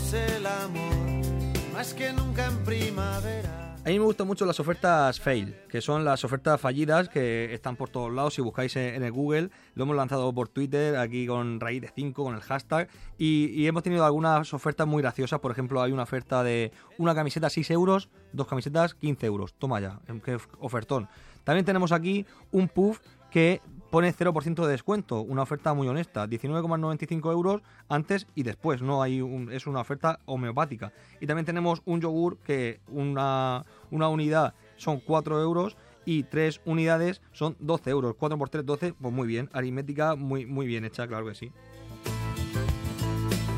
más 1.74 1.92
que 1.92 2.12
nunca 2.12 2.46
en 2.46 2.56
primavera. 2.58 3.74
A 3.84 3.88
mí 3.88 3.98
me 3.98 4.04
gustan 4.04 4.28
mucho 4.28 4.46
las 4.46 4.60
ofertas 4.60 5.18
fail, 5.20 5.56
que 5.68 5.80
son 5.80 6.04
las 6.04 6.24
ofertas 6.24 6.58
fallidas 6.60 7.08
que 7.08 7.52
están 7.52 7.74
por 7.74 7.90
todos 7.90 8.12
lados. 8.12 8.34
Si 8.34 8.40
buscáis 8.40 8.76
en 8.76 9.02
el 9.02 9.10
Google, 9.10 9.50
lo 9.74 9.82
hemos 9.82 9.96
lanzado 9.96 10.32
por 10.32 10.48
Twitter, 10.48 10.96
aquí 10.96 11.26
con 11.26 11.58
raíz 11.58 11.82
de 11.82 11.90
5, 11.92 12.24
con 12.24 12.36
el 12.36 12.42
hashtag. 12.42 12.88
Y, 13.18 13.66
hemos 13.66 13.82
tenido 13.82 14.04
algunas 14.04 14.54
ofertas 14.54 14.86
muy 14.86 15.02
graciosas. 15.02 15.40
Por 15.40 15.50
ejemplo, 15.50 15.82
hay 15.82 15.90
una 15.90 16.04
oferta 16.04 16.44
de 16.44 16.70
una 16.96 17.12
camiseta 17.12 17.50
6 17.50 17.72
euros, 17.72 18.08
dos 18.32 18.46
camisetas 18.46 18.94
15 18.94 19.26
euros. 19.26 19.54
Toma 19.54 19.80
ya, 19.80 19.98
qué 20.24 20.38
ofertón. 20.60 21.08
También 21.42 21.64
tenemos 21.66 21.90
aquí 21.90 22.24
un 22.52 22.68
puff 22.68 23.00
que 23.32 23.60
pone 23.94 24.12
0% 24.12 24.64
de 24.66 24.72
descuento, 24.72 25.20
una 25.20 25.42
oferta 25.42 25.72
muy 25.72 25.86
honesta, 25.86 26.26
19,95 26.26 27.30
euros 27.30 27.62
antes 27.88 28.26
y 28.34 28.42
después, 28.42 28.82
no 28.82 29.00
hay 29.04 29.20
un- 29.20 29.52
es 29.52 29.68
una 29.68 29.78
oferta 29.78 30.18
homeopática. 30.24 30.92
Y 31.20 31.28
también 31.28 31.46
tenemos 31.46 31.80
un 31.84 32.00
yogur 32.00 32.38
que 32.38 32.80
una, 32.88 33.64
una 33.92 34.08
unidad 34.08 34.52
son 34.74 34.98
4 34.98 35.40
euros 35.40 35.76
y 36.04 36.24
3 36.24 36.60
unidades 36.64 37.22
son 37.30 37.54
12 37.60 37.90
euros. 37.90 38.16
4 38.18 38.36
por 38.36 38.48
3, 38.48 38.66
12, 38.66 38.94
pues 38.94 39.14
muy 39.14 39.28
bien, 39.28 39.48
aritmética 39.52 40.16
muy, 40.16 40.44
muy 40.44 40.66
bien 40.66 40.84
hecha, 40.84 41.06
claro 41.06 41.26
que 41.26 41.36
sí. 41.36 41.52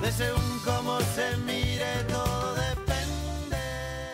De 0.02 0.12
según 0.12 0.58
cómo 0.66 1.00
se. 1.00 1.55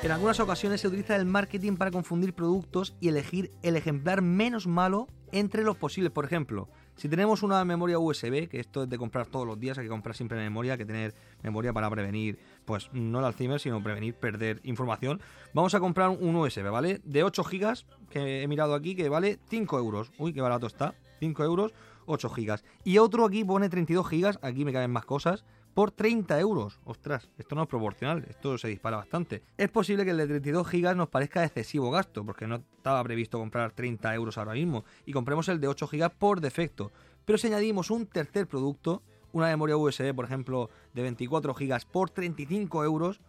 En 0.03 0.11
algunas 0.11 0.41
ocasiones 0.41 0.81
se 0.81 0.89
utiliza 0.89 1.15
el 1.15 1.27
marketing 1.27 1.77
para 1.77 1.93
confundir 1.93 2.35
productos 2.35 2.97
y 2.99 3.07
elegir 3.07 3.53
el 3.63 3.77
ejemplar 3.77 4.21
menos 4.21 4.67
malo 4.67 5.07
entre 5.31 5.63
los 5.63 5.77
posibles. 5.77 6.11
Por 6.11 6.25
ejemplo, 6.25 6.69
si 6.97 7.09
tenemos 7.09 7.45
una 7.45 7.65
memoria 7.65 8.01
USB, 8.01 8.49
que 8.49 8.59
esto 8.59 8.83
es 8.83 8.89
de 8.89 8.99
comprar 8.99 9.29
todos 9.29 9.47
los 9.47 9.61
días, 9.61 9.79
hay 9.79 9.85
que 9.85 9.91
comprar 9.91 10.17
siempre 10.17 10.37
memoria, 10.39 10.73
hay 10.73 10.79
que 10.79 10.87
tener 10.87 11.15
memoria 11.45 11.73
para 11.73 11.89
prevenir, 11.89 12.41
pues 12.65 12.91
no 12.93 13.21
el 13.21 13.25
Alzheimer, 13.25 13.61
sino 13.61 13.81
prevenir 13.81 14.15
perder 14.15 14.61
información. 14.65 15.21
Vamos 15.55 15.73
a 15.77 15.79
comprar 15.79 16.09
un 16.09 16.35
USB, 16.35 16.69
¿vale? 16.69 17.01
De 17.05 17.23
8 17.23 17.45
gigas, 17.45 17.87
que 18.11 18.43
he 18.43 18.49
mirado 18.49 18.75
aquí, 18.75 18.97
que 18.97 19.09
vale 19.09 19.39
5 19.51 19.79
euros. 19.79 20.11
Uy, 20.19 20.33
qué 20.33 20.41
barato 20.41 20.67
está. 20.67 20.97
5 21.21 21.45
euros, 21.45 21.75
8 22.07 22.29
gigas. 22.31 22.65
Y 22.83 22.99
otro 22.99 23.25
aquí 23.25 23.45
pone 23.45 23.69
32 23.69 24.09
gigas, 24.09 24.41
aquí 24.43 24.65
me 24.65 24.73
caben 24.73 24.91
más 24.91 25.05
cosas, 25.05 25.45
por 25.75 25.91
30 25.91 26.39
euros. 26.41 26.81
Ostras, 26.85 27.29
esto 27.39 27.55
no 27.55 27.63
es 27.63 27.69
proporcional, 27.69 28.25
esto 28.29 28.59
se 28.59 28.69
dispara 28.69 28.99
bastante. 28.99 29.43
Es 29.57 29.71
posible 29.71 30.05
que 30.05 30.11
el 30.11 30.19
de 30.19 30.27
32 30.27 30.69
gigas 30.69 30.97
nos 30.97 31.09
parezca 31.09 31.45
excesivo 31.45 31.91
gasto, 31.91 32.25
porque 32.25 32.47
no 32.47 32.57
estaba 32.57 33.03
previsto 33.03 33.39
comprar 33.39 33.73
30 33.73 34.15
euros 34.15 34.39
ahora 34.39 34.53
mismo, 34.53 34.85
y 35.07 35.13
compremos 35.13 35.49
el 35.49 35.61
de 35.61 35.69
8 35.69 35.87
gigas 35.87 36.13
por 36.13 36.41
defecto. 36.41 36.93
Pero 37.25 37.39
si 37.39 37.47
añadimos 37.47 37.91
un 37.91 38.07
tercer 38.07 38.47
producto, 38.47 39.03
una 39.33 39.47
memoria 39.47 39.77
USB, 39.77 40.15
por 40.15 40.27
ejemplo, 40.27 40.69
de 40.93 41.03
24 41.03 41.55
gigas 41.55 41.85
por 41.85 42.11
35 42.11 42.85
euros, 42.85 43.21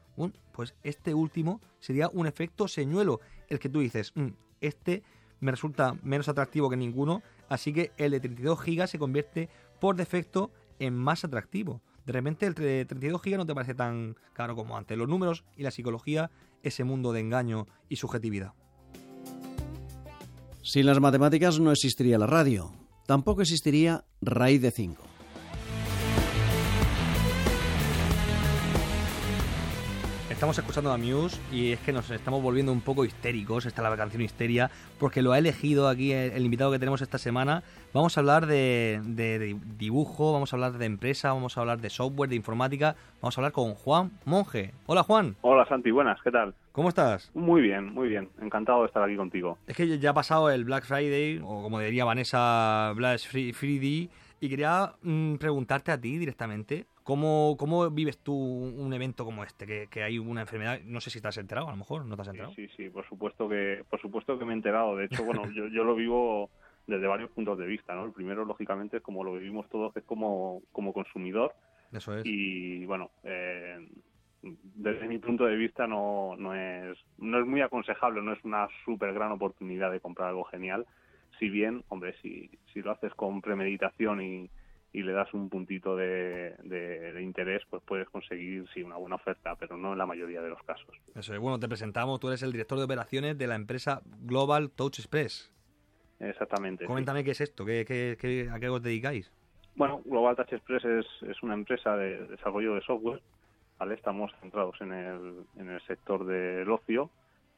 pues 0.52 0.76
este 0.84 1.14
último 1.14 1.62
sería 1.80 2.10
un 2.10 2.28
efecto 2.28 2.68
señuelo, 2.68 3.20
el 3.48 3.60
que 3.60 3.70
tú 3.70 3.80
dices, 3.80 4.12
"Mm, 4.16 4.28
este 4.62 5.04
me 5.40 5.52
resulta 5.52 5.96
menos 6.04 6.30
atractivo 6.30 6.70
que 6.70 6.78
ninguno, 6.78 7.22
así 7.50 7.74
que 7.74 7.92
el 7.98 8.12
de 8.12 8.20
32 8.20 8.62
gigas 8.62 8.92
se 8.92 9.00
convierte 9.00 9.50
por 9.80 9.96
defecto 9.96 10.52
en 10.80 10.96
más 10.96 11.24
atractivo. 11.24 11.82
De 12.06 12.14
repente 12.14 12.46
el 12.46 12.54
de 12.54 12.86
32 12.86 13.22
gigas 13.22 13.38
no 13.38 13.46
te 13.46 13.54
parece 13.54 13.74
tan 13.74 14.16
caro 14.34 14.56
como 14.56 14.78
antes. 14.78 14.98
Los 14.98 15.08
números 15.08 15.46
y 15.56 15.64
la 15.64 15.72
psicología, 15.72 16.32
ese 16.62 16.84
mundo 16.84 17.14
de 17.14 17.22
engaño 17.22 17.68
y 17.90 17.96
subjetividad. 17.96 18.54
Sin 20.62 20.86
las 20.86 21.00
matemáticas 21.00 21.60
no 21.60 21.72
existiría 21.72 22.18
la 22.18 22.28
radio. 22.28 22.74
Tampoco 23.06 23.42
existiría 23.42 24.06
raíz 24.22 24.62
de 24.62 24.72
5. 24.72 25.13
Estamos 30.44 30.58
escuchando 30.60 30.92
a 30.92 30.98
Muse 30.98 31.40
y 31.54 31.72
es 31.72 31.80
que 31.80 31.94
nos 31.94 32.12
estamos 32.12 32.44
volviendo 32.44 32.74
un 32.74 32.82
poco 32.82 33.06
histéricos. 33.06 33.66
Esta 33.66 33.82
es 33.82 33.90
la 33.90 33.96
canción 33.96 34.22
Histeria, 34.22 34.70
porque 35.00 35.22
lo 35.22 35.32
ha 35.32 35.38
elegido 35.38 35.88
aquí 35.88 36.12
el, 36.12 36.32
el 36.34 36.44
invitado 36.44 36.70
que 36.70 36.80
tenemos 36.80 37.02
esta 37.02 37.18
semana. 37.18 37.64
Vamos 37.94 38.18
a 38.18 38.20
hablar 38.20 38.46
de, 38.46 39.00
de- 39.06 39.40
de 39.40 39.56
dibujo, 39.78 40.34
vamos 40.34 40.52
a 40.52 40.58
hablar 40.58 40.74
de 40.74 40.86
empresa, 40.86 41.32
vamos 41.32 41.58
a 41.58 41.62
hablar 41.62 41.80
de 41.80 41.90
software, 41.90 42.30
de 42.30 42.36
informática. 42.36 42.98
Vamos 43.22 43.38
a 43.38 43.42
hablar 43.42 43.54
con 43.54 43.74
Juan 43.74 44.12
Monge. 44.26 44.74
Hola 44.86 45.04
Juan, 45.04 45.38
Hola 45.44 45.66
Santi, 45.66 45.92
buenas, 45.92 46.20
¿qué 46.22 46.32
tal? 46.32 46.54
¿cómo 46.74 46.90
estás? 46.90 47.32
Muy 47.34 47.62
bien, 47.62 47.94
muy 47.94 48.10
bien, 48.10 48.28
encantado 48.42 48.82
de 48.82 48.88
estar 48.88 49.02
aquí 49.02 49.16
contigo. 49.16 49.58
Es 49.66 49.78
que 49.78 49.98
ya 49.98 50.10
ha 50.10 50.14
pasado 50.14 50.50
el 50.52 50.66
Black 50.66 50.84
Friday, 50.84 51.40
o 51.42 51.62
como 51.64 51.80
diría 51.80 52.04
Vanessa, 52.04 52.92
Black 52.98 53.20
Fri- 53.22 53.54
Friday, 53.54 54.10
y 54.42 54.50
quería 54.50 54.92
mm, 55.04 55.36
preguntarte 55.36 55.94
a 55.94 56.02
ti 56.02 56.18
directamente, 56.18 56.86
¿cómo, 57.04 57.56
cómo 57.58 57.90
vives 57.90 58.18
tú 58.18 58.34
un 58.34 58.94
evento 58.94 59.26
como 59.26 59.44
este? 59.44 59.66
Que, 59.66 59.88
que 59.88 60.04
hay 60.04 60.20
una 60.20 60.42
enfermedad, 60.42 60.80
no 60.86 61.02
sé 61.02 61.10
si 61.10 61.20
estás 61.20 61.38
enterado, 61.38 61.68
a 61.68 61.72
lo 61.72 61.78
mejor 61.78 62.06
no 62.06 62.16
te 62.16 62.22
has 62.22 62.28
enterado. 62.30 62.54
Sí, 62.54 62.68
sí, 62.76 62.90
por 62.90 63.08
supuesto 63.08 63.48
que, 63.48 63.84
por 63.90 64.00
supuesto 64.02 64.38
que 64.38 64.46
me 64.46 64.54
he 64.54 64.56
enterado. 64.56 64.96
De 64.96 65.06
hecho, 65.06 65.24
bueno, 65.24 65.44
yo, 65.52 65.68
yo 65.68 65.84
lo 65.84 65.96
vivo 65.96 66.50
desde 66.88 67.08
varios 67.08 67.32
puntos 67.32 67.58
de 67.58 67.66
vista, 67.66 67.96
¿no? 67.96 68.06
El 68.06 68.12
primero, 68.12 68.46
lógicamente, 68.46 68.98
es 68.98 69.04
como 69.04 69.24
lo 69.24 69.34
vivimos 69.34 69.70
todos, 69.70 69.94
que 69.94 70.00
es 70.00 70.06
como, 70.06 70.62
como 70.72 70.94
consumidor. 70.94 71.54
Eso 71.92 72.18
es. 72.18 72.26
Y 72.26 72.86
bueno, 72.86 73.12
eh, 73.24 73.88
desde 74.42 75.08
mi 75.08 75.20
punto 75.20 75.46
de 75.46 75.56
vista 75.56 75.88
no, 75.88 76.36
no 76.38 76.54
es 76.54 76.98
no 77.18 77.40
es 77.40 77.46
muy 77.46 77.62
aconsejable, 77.62 78.22
no 78.22 78.34
es 78.34 78.44
una 78.44 78.68
súper 78.84 79.14
gran 79.14 79.32
oportunidad 79.32 79.92
de 79.92 80.00
comprar 80.00 80.30
algo 80.30 80.44
genial. 80.46 80.86
Si 81.40 81.50
bien, 81.50 81.84
hombre, 81.90 82.16
si, 82.22 82.50
si 82.74 82.82
lo 82.82 82.92
haces 82.92 83.14
con 83.16 83.42
premeditación 83.42 84.22
y, 84.22 84.50
y 84.94 85.02
le 85.02 85.12
das 85.12 85.34
un 85.34 85.50
puntito 85.50 85.96
de, 85.96 86.56
de- 86.64 87.14
de 87.14 87.22
interés, 87.24 87.64
pues 87.70 87.82
puedes 87.86 88.08
conseguir 88.10 88.66
sí 88.74 88.84
una 88.84 88.96
buena 88.98 89.16
oferta, 89.16 89.56
pero 89.56 89.76
no 89.76 89.94
en 89.94 89.98
la 89.98 90.06
mayoría 90.06 90.42
de 90.42 90.50
los 90.50 90.62
casos. 90.64 90.96
Eso 91.16 91.34
es. 91.34 91.40
Bueno, 91.40 91.60
te 91.60 91.68
presentamos, 91.68 92.20
tú 92.20 92.28
eres 92.28 92.44
el 92.44 92.52
director 92.52 92.78
de 92.78 92.84
operaciones 92.86 93.38
de 93.38 93.48
la 93.48 93.56
empresa 93.56 94.02
Global 94.22 94.70
Touch 94.72 95.00
Express. 95.00 95.52
Exactamente. 96.20 96.84
sí. 96.84 96.88
Coméntame 96.88 97.24
qué 97.24 97.32
es 97.32 97.42
esto, 97.42 97.66
qué, 97.66 97.84
qué- 97.86 98.18
qué- 98.20 98.50
a 98.52 98.60
qué 98.60 98.70
os 98.70 98.82
dedicáis. 98.82 99.32
Bueno, 99.76 100.02
Global 100.06 100.36
Touch 100.36 100.54
Express 100.54 100.86
es, 100.86 101.06
es 101.28 101.42
una 101.44 101.56
empresa 101.56 101.98
de 101.98 102.28
desarrollo 102.28 102.76
de 102.76 102.82
software. 102.82 103.22
¿vale? 103.80 103.96
Estamos 103.96 104.32
centrados 104.40 104.80
en 104.82 104.94
el, 104.94 105.44
en 105.58 105.70
el 105.70 105.82
sector 105.88 106.26
del 106.26 106.70
ocio 106.70 107.10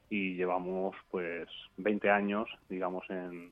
y 0.09 0.35
llevamos 0.35 0.95
pues 1.11 1.47
20 1.77 2.09
años, 2.09 2.47
digamos, 2.69 3.03
en, 3.09 3.51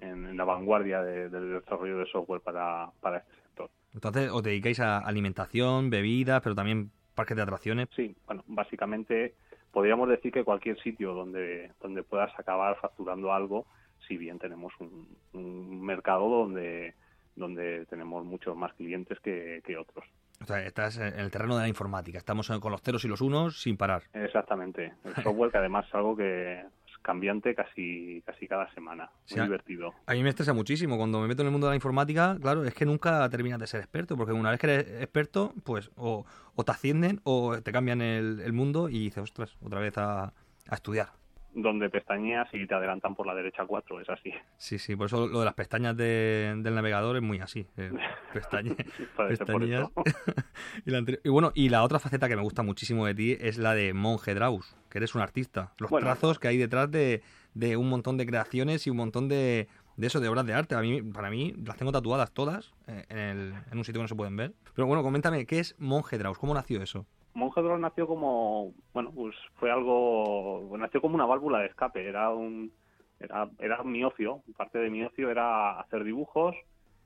en, 0.00 0.26
en 0.26 0.36
la 0.36 0.44
vanguardia 0.44 1.02
de- 1.02 1.28
del 1.28 1.60
desarrollo 1.60 1.98
de 1.98 2.06
software 2.06 2.40
para, 2.40 2.90
para 3.00 3.18
este 3.18 3.34
sector. 3.42 3.70
Entonces, 3.94 4.30
os 4.30 4.42
dedicáis 4.42 4.80
a 4.80 4.98
alimentación, 4.98 5.90
bebidas, 5.90 6.40
pero 6.42 6.54
también 6.54 6.90
parques 7.14 7.36
de 7.36 7.42
atracciones. 7.42 7.88
Sí, 7.94 8.14
bueno, 8.26 8.42
básicamente 8.46 9.34
podríamos 9.72 10.08
decir 10.08 10.32
que 10.32 10.44
cualquier 10.44 10.80
sitio 10.80 11.12
donde, 11.14 11.72
donde 11.80 12.02
puedas 12.02 12.32
acabar 12.38 12.76
facturando 12.80 13.32
algo, 13.32 13.66
si 14.08 14.16
bien 14.16 14.38
tenemos 14.38 14.72
un, 14.80 15.08
un 15.32 15.82
mercado 15.84 16.28
donde, 16.28 16.94
donde 17.36 17.84
tenemos 17.86 18.24
muchos 18.24 18.56
más 18.56 18.72
clientes 18.74 19.18
que, 19.20 19.60
que 19.64 19.76
otros. 19.76 20.04
O 20.42 20.46
sea, 20.46 20.64
estás 20.64 20.96
en 20.96 21.18
el 21.20 21.30
terreno 21.30 21.56
de 21.56 21.62
la 21.62 21.68
informática. 21.68 22.16
Estamos 22.16 22.48
con 22.60 22.72
los 22.72 22.80
ceros 22.80 23.04
y 23.04 23.08
los 23.08 23.20
unos 23.20 23.60
sin 23.60 23.76
parar. 23.76 24.04
Exactamente. 24.14 24.94
El 25.04 25.14
software 25.22 25.50
que 25.50 25.58
además 25.58 25.86
es 25.86 25.94
algo 25.94 26.16
que 26.16 26.64
cambiante 27.02 27.54
casi, 27.54 28.22
casi 28.26 28.46
cada 28.46 28.72
semana. 28.74 29.10
Muy 29.30 29.40
divertido. 29.42 29.94
A 30.06 30.12
mí 30.14 30.22
me 30.22 30.28
estresa 30.28 30.52
muchísimo. 30.52 30.96
Cuando 30.96 31.20
me 31.20 31.28
meto 31.28 31.42
en 31.42 31.46
el 31.48 31.52
mundo 31.52 31.66
de 31.66 31.72
la 31.72 31.76
informática, 31.76 32.36
claro, 32.40 32.64
es 32.64 32.74
que 32.74 32.84
nunca 32.84 33.28
terminas 33.30 33.58
de 33.58 33.66
ser 33.66 33.80
experto. 33.80 34.16
Porque 34.16 34.32
una 34.32 34.50
vez 34.50 34.60
que 34.60 34.66
eres 34.66 35.02
experto, 35.02 35.54
pues 35.64 35.90
o, 35.96 36.24
o 36.54 36.64
te 36.64 36.72
ascienden 36.72 37.20
o 37.24 37.60
te 37.62 37.72
cambian 37.72 38.00
el, 38.00 38.40
el 38.40 38.52
mundo 38.52 38.88
y 38.88 38.98
dices, 39.00 39.22
ostras, 39.22 39.56
otra 39.62 39.80
vez 39.80 39.96
a, 39.98 40.24
a 40.24 40.74
estudiar. 40.74 41.08
Donde 41.52 41.90
pestañeas 41.90 42.48
y 42.52 42.64
te 42.64 42.74
adelantan 42.76 43.16
por 43.16 43.26
la 43.26 43.34
derecha 43.34 43.64
cuatro, 43.66 44.00
es 44.00 44.08
así. 44.08 44.32
Sí, 44.56 44.78
sí, 44.78 44.94
por 44.94 45.06
eso 45.06 45.26
lo 45.26 45.40
de 45.40 45.44
las 45.44 45.54
pestañas 45.54 45.96
de- 45.96 46.54
del 46.58 46.74
navegador 46.76 47.16
es 47.16 47.22
muy 47.22 47.40
así. 47.40 47.66
eh, 47.76 47.90
pestañe- 48.32 48.76
pestañas. 49.28 49.88
y, 50.86 50.90
la 50.92 51.02
y 51.24 51.28
bueno, 51.28 51.50
y 51.56 51.68
la 51.68 51.82
otra 51.82 51.98
faceta 51.98 52.28
que 52.28 52.36
me 52.36 52.42
gusta 52.42 52.62
muchísimo 52.62 53.04
de 53.04 53.14
ti 53.16 53.36
es 53.40 53.58
la 53.58 53.74
de 53.74 53.92
Monje 53.94 54.32
Draus, 54.34 54.76
que 54.90 54.98
eres 54.98 55.14
un 55.14 55.22
artista. 55.22 55.72
Los 55.78 55.90
Bueno. 55.90 56.06
trazos 56.06 56.38
que 56.38 56.48
hay 56.48 56.58
detrás 56.58 56.90
de, 56.90 57.22
de 57.54 57.76
un 57.76 57.88
montón 57.88 58.16
de 58.18 58.26
creaciones 58.26 58.86
y 58.86 58.90
un 58.90 58.96
montón 58.98 59.28
de, 59.28 59.68
de 59.96 60.06
eso, 60.06 60.20
de 60.20 60.28
obras 60.28 60.44
de 60.46 60.52
arte. 60.54 60.74
A 60.74 60.80
mí, 60.80 61.00
para 61.00 61.30
mí, 61.30 61.54
las 61.64 61.76
tengo 61.76 61.92
tatuadas 61.92 62.32
todas 62.32 62.74
eh, 62.88 63.04
en, 63.08 63.18
el- 63.18 63.54
en 63.70 63.78
un 63.78 63.84
sitio 63.84 64.00
que 64.00 64.04
no 64.04 64.08
se 64.08 64.16
pueden 64.16 64.36
ver. 64.36 64.52
Pero 64.74 64.86
bueno, 64.86 65.02
coméntame, 65.02 65.46
¿qué 65.46 65.60
es 65.60 65.74
Monje 65.78 66.18
Draus? 66.18 66.38
¿Cómo 66.38 66.52
nació 66.52 66.82
eso? 66.82 67.06
Monje 67.32 67.62
Drone 67.62 67.80
nació 67.80 68.08
como, 68.08 68.74
bueno, 68.92 69.12
pues 69.14 69.36
fue 69.54 69.70
algo, 69.70 70.68
nació 70.76 71.00
como 71.00 71.14
una 71.14 71.26
válvula 71.26 71.60
de 71.60 71.66
escape, 71.66 72.04
era 72.08 72.30
un, 72.30 72.72
era, 73.20 73.48
era 73.60 73.84
mi 73.84 74.02
ocio, 74.02 74.42
parte 74.56 74.78
de 74.80 74.90
mi 74.90 75.04
ocio 75.04 75.30
era 75.30 75.78
hacer 75.78 76.02
dibujos, 76.02 76.56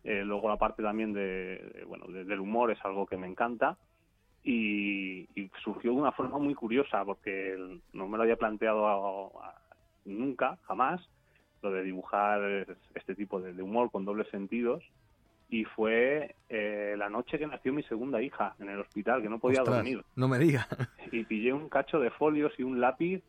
eh, 0.02 0.22
luego 0.24 0.48
la 0.48 0.56
parte 0.56 0.82
también 0.82 1.12
de, 1.12 1.58
de, 1.74 1.84
bueno, 1.86 2.06
de- 2.06 2.24
del 2.24 2.40
humor 2.40 2.70
es 2.70 2.78
algo 2.86 3.04
que 3.04 3.18
me 3.18 3.26
encanta 3.26 3.76
y, 4.44 5.28
y 5.34 5.50
surgió 5.62 5.92
de 5.92 5.96
una 5.98 6.12
forma 6.12 6.38
muy 6.38 6.54
curiosa 6.54 7.04
porque 7.04 7.56
no 7.92 8.06
me 8.08 8.16
lo 8.18 8.22
había 8.24 8.36
planteado 8.36 8.86
a- 8.86 9.48
a- 9.48 9.54
nunca, 10.04 10.58
jamás, 10.64 11.00
lo 11.62 11.70
de 11.72 11.82
dibujar 11.82 12.66
este 12.94 13.14
tipo 13.14 13.40
de, 13.40 13.54
de 13.54 13.62
humor 13.62 13.90
con 13.90 14.04
dobles 14.04 14.28
sentidos 14.28 14.84
y 15.48 15.64
fue 15.64 16.34
eh, 16.50 16.94
la 16.98 17.08
noche 17.08 17.38
que 17.38 17.46
nació 17.46 17.72
mi 17.72 17.82
segunda 17.84 18.20
hija 18.20 18.54
en 18.58 18.68
el 18.68 18.80
hospital, 18.80 19.22
que 19.22 19.28
no 19.30 19.38
podía 19.38 19.62
Ostras, 19.62 19.78
dormir 19.78 20.02
No 20.14 20.28
me 20.28 20.38
digas. 20.38 20.66
y 21.10 21.24
pillé 21.24 21.52
un 21.54 21.68
cacho 21.70 21.98
de 22.00 22.10
folios 22.10 22.52
y 22.58 22.62
un 22.64 22.80
lápiz 22.80 23.22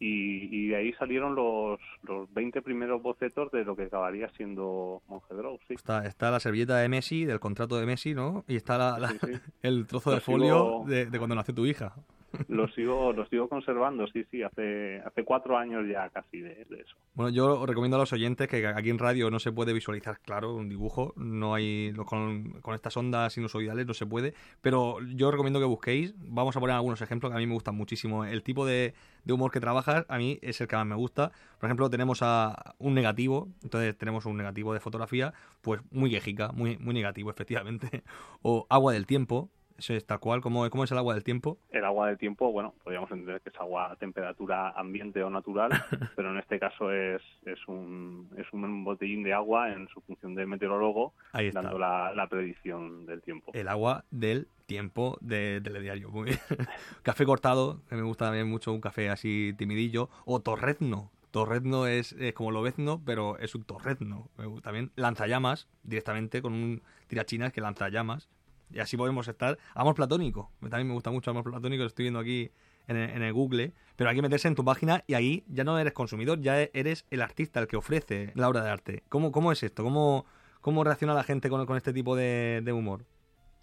y, 0.00 0.48
y 0.50 0.68
de 0.68 0.76
ahí 0.76 0.92
salieron 0.94 1.34
los, 1.36 1.78
los 2.02 2.32
20 2.34 2.62
primeros 2.62 3.00
bocetos 3.02 3.52
de 3.52 3.64
lo 3.64 3.76
que 3.76 3.84
acabaría 3.84 4.28
siendo 4.36 5.02
Monje 5.08 5.34
Draw, 5.34 5.58
sí. 5.68 5.74
Está, 5.74 6.04
está 6.06 6.30
la 6.30 6.40
servilleta 6.40 6.78
de 6.78 6.88
Messi, 6.88 7.24
del 7.26 7.38
contrato 7.38 7.78
de 7.78 7.86
Messi, 7.86 8.14
¿no? 8.14 8.44
Y 8.48 8.56
está 8.56 8.78
la- 8.78 8.98
la- 8.98 9.08
Sí, 9.10 9.18
sí. 9.26 9.32
el 9.62 9.86
trozo 9.86 10.10
Lo 10.10 10.14
de 10.16 10.20
folio 10.22 10.46
sigo- 10.56 10.84
de, 10.86 11.06
de 11.06 11.18
cuando 11.18 11.36
nació 11.36 11.54
tu 11.54 11.66
hija. 11.66 11.94
Lo 12.48 12.68
sigo, 12.68 13.12
lo 13.12 13.26
sigo 13.26 13.48
conservando, 13.48 14.06
sí, 14.06 14.24
sí, 14.30 14.44
hace, 14.44 15.00
hace 15.04 15.24
cuatro 15.24 15.58
años 15.58 15.84
ya 15.92 16.08
casi 16.10 16.38
de, 16.40 16.64
de 16.70 16.80
eso. 16.82 16.94
Bueno, 17.14 17.30
yo 17.30 17.66
recomiendo 17.66 17.96
a 17.96 18.00
los 18.00 18.12
oyentes 18.12 18.46
que 18.46 18.64
aquí 18.68 18.88
en 18.88 19.00
radio 19.00 19.32
no 19.32 19.40
se 19.40 19.50
puede 19.50 19.72
visualizar, 19.72 20.20
claro, 20.20 20.54
un 20.54 20.68
dibujo, 20.68 21.12
no 21.16 21.54
hay 21.54 21.92
con, 22.06 22.52
con 22.60 22.76
estas 22.76 22.96
ondas 22.96 23.32
sinusoidales 23.32 23.84
no 23.84 23.94
se 23.94 24.06
puede, 24.06 24.32
pero 24.62 24.98
yo 25.16 25.32
recomiendo 25.32 25.58
que 25.58 25.64
busquéis, 25.66 26.14
vamos 26.18 26.56
a 26.56 26.60
poner 26.60 26.76
algunos 26.76 27.02
ejemplos 27.02 27.32
que 27.32 27.36
a 27.36 27.40
mí 27.40 27.48
me 27.48 27.54
gustan 27.54 27.74
muchísimo. 27.74 28.24
El 28.24 28.44
tipo 28.44 28.64
de, 28.64 28.94
de 29.24 29.32
humor 29.32 29.50
que 29.50 29.60
trabajas 29.60 30.04
a 30.08 30.18
mí 30.18 30.38
es 30.42 30.60
el 30.60 30.68
que 30.68 30.76
más 30.76 30.86
me 30.86 30.94
gusta. 30.94 31.32
Por 31.58 31.68
ejemplo, 31.68 31.90
tenemos 31.90 32.20
a 32.22 32.74
un 32.78 32.94
negativo, 32.94 33.48
entonces 33.62 33.96
tenemos 33.96 34.26
un 34.26 34.36
negativo 34.36 34.72
de 34.74 34.80
fotografía, 34.80 35.34
pues 35.60 35.80
muy 35.90 36.10
quejica, 36.10 36.52
muy, 36.52 36.78
muy 36.78 36.94
negativo, 36.94 37.30
efectivamente. 37.30 38.02
O 38.42 38.66
agua 38.68 38.92
del 38.92 39.06
tiempo, 39.06 39.50
eso 39.80 39.94
es 39.94 40.06
tal 40.06 40.20
cual, 40.20 40.40
¿cómo, 40.42 40.68
cómo 40.68 40.84
es 40.84 40.92
el 40.92 40.98
agua 40.98 41.14
del 41.14 41.24
tiempo? 41.24 41.58
El 41.70 41.84
agua 41.84 42.08
de 42.08 42.16
tiempo, 42.16 42.52
bueno, 42.52 42.74
podríamos 42.84 43.10
entender 43.10 43.40
que 43.40 43.48
es 43.48 43.56
agua 43.56 43.92
a 43.92 43.96
temperatura 43.96 44.70
ambiente 44.70 45.22
o 45.22 45.30
natural, 45.30 45.70
pero 46.16 46.30
en 46.30 46.38
este 46.38 46.60
caso 46.60 46.92
es, 46.92 47.22
es, 47.46 47.58
un, 47.66 48.28
es 48.36 48.46
un 48.52 48.84
botellín 48.84 49.22
de 49.22 49.32
agua 49.32 49.72
en 49.72 49.88
su 49.88 50.00
función 50.02 50.34
de 50.34 50.44
meteorólogo, 50.44 51.14
dando 51.52 51.78
la, 51.78 52.12
la 52.14 52.28
predicción 52.28 53.06
del 53.06 53.22
tiempo. 53.22 53.52
El 53.54 53.68
agua 53.68 54.04
del 54.10 54.48
tiempo 54.66 55.16
de 55.20 55.60
telediario. 55.64 56.10
Muy 56.10 56.26
bien. 56.26 56.38
café 57.02 57.24
cortado, 57.24 57.80
que 57.88 57.96
me 57.96 58.02
gusta 58.02 58.26
también 58.26 58.48
mucho 58.48 58.72
un 58.72 58.80
café 58.80 59.08
así 59.08 59.54
timidillo. 59.56 60.10
O 60.26 60.40
torrezno. 60.40 61.10
Torrezno 61.30 61.86
es, 61.86 62.12
es 62.12 62.34
como 62.34 62.50
lobezno, 62.50 63.00
pero 63.04 63.38
es 63.38 63.54
un 63.54 63.64
torrezno. 63.64 64.28
También 64.62 64.92
lanzallamas, 64.94 65.68
directamente 65.82 66.42
con 66.42 66.52
un 66.52 66.82
tirachinas 67.08 67.52
que 67.52 67.60
lanza 67.60 67.88
llamas. 67.88 68.28
Y 68.72 68.78
así 68.78 68.96
podemos 68.96 69.26
estar. 69.28 69.58
Amor 69.74 69.94
platónico. 69.94 70.50
También 70.60 70.88
me 70.88 70.94
gusta 70.94 71.10
mucho 71.10 71.30
amor 71.30 71.44
platónico, 71.44 71.82
lo 71.82 71.88
estoy 71.88 72.04
viendo 72.04 72.20
aquí 72.20 72.50
en 72.88 72.96
el, 72.96 73.10
en 73.10 73.22
el 73.22 73.32
Google. 73.32 73.72
Pero 73.96 74.10
hay 74.10 74.16
que 74.16 74.22
meterse 74.22 74.48
en 74.48 74.54
tu 74.54 74.64
página 74.64 75.04
y 75.06 75.14
ahí 75.14 75.44
ya 75.48 75.64
no 75.64 75.78
eres 75.78 75.92
consumidor, 75.92 76.40
ya 76.40 76.60
eres 76.62 77.06
el 77.10 77.22
artista, 77.22 77.60
el 77.60 77.66
que 77.66 77.76
ofrece 77.76 78.32
la 78.34 78.48
obra 78.48 78.62
de 78.62 78.70
arte. 78.70 79.02
¿Cómo, 79.08 79.30
cómo 79.32 79.52
es 79.52 79.62
esto? 79.62 79.82
¿Cómo, 79.84 80.24
cómo 80.60 80.84
reacciona 80.84 81.14
la 81.14 81.24
gente 81.24 81.48
con, 81.50 81.64
con 81.66 81.76
este 81.76 81.92
tipo 81.92 82.16
de, 82.16 82.60
de 82.64 82.72
humor? 82.72 83.04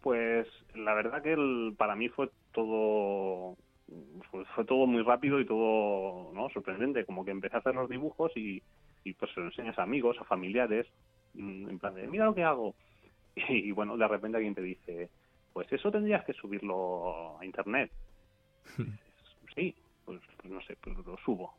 Pues 0.01 0.47
la 0.75 0.93
verdad 0.93 1.21
que 1.23 1.33
el- 1.33 1.73
para 1.77 1.95
mí 1.95 2.09
fue 2.09 2.29
todo 2.53 3.55
fue, 4.29 4.43
fue 4.53 4.65
todo 4.65 4.85
muy 4.85 5.01
rápido 5.01 5.39
y 5.39 5.45
todo 5.45 6.31
no 6.33 6.49
sorprendente 6.49 7.05
como 7.05 7.23
que 7.23 7.31
empecé 7.31 7.55
a 7.55 7.59
hacer 7.59 7.73
los 7.73 7.89
dibujos 7.89 8.31
y, 8.35 8.61
y 9.03 9.13
pues 9.13 9.31
se 9.33 9.39
lo 9.39 9.47
enseñas 9.47 9.79
a 9.79 9.83
amigos 9.83 10.17
a 10.19 10.25
familiares 10.25 10.85
mm, 11.33 11.69
en 11.69 11.79
plan 11.79 11.95
de 11.95 12.07
mira 12.07 12.25
lo 12.25 12.35
que 12.35 12.43
hago 12.43 12.75
y, 13.49 13.71
bueno 13.71 13.97
de 13.97 14.07
repente 14.07 14.37
alguien 14.37 14.55
te 14.55 14.61
dice 14.61 15.09
pues 15.53 15.71
eso 15.71 15.91
tendrías 15.91 16.23
que 16.25 16.33
subirlo 16.33 17.37
a 17.39 17.45
internet. 17.45 17.91
Sí 19.55 19.75
pues, 20.05 20.21
pues 20.37 20.53
no 20.53 20.61
sé 20.61 20.77
pues 20.81 20.95
lo 21.05 21.17
subo. 21.17 21.55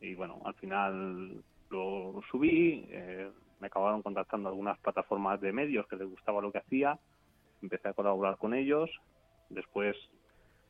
Y 0.00 0.14
bueno 0.14 0.40
al 0.44 0.54
final 0.54 1.42
lo 1.70 2.20
subí 2.30 2.86
eh, 2.90 3.30
me 3.60 3.66
acabaron 3.66 4.02
contactando 4.02 4.48
algunas 4.48 4.78
plataformas 4.78 5.40
de 5.40 5.52
medios 5.52 5.86
que 5.88 5.96
les 5.96 6.08
gustaba 6.08 6.40
lo 6.40 6.52
que 6.52 6.58
hacía 6.58 6.98
empecé 7.62 7.88
a 7.88 7.94
colaborar 7.94 8.36
con 8.36 8.54
ellos 8.54 8.90
después 9.48 9.96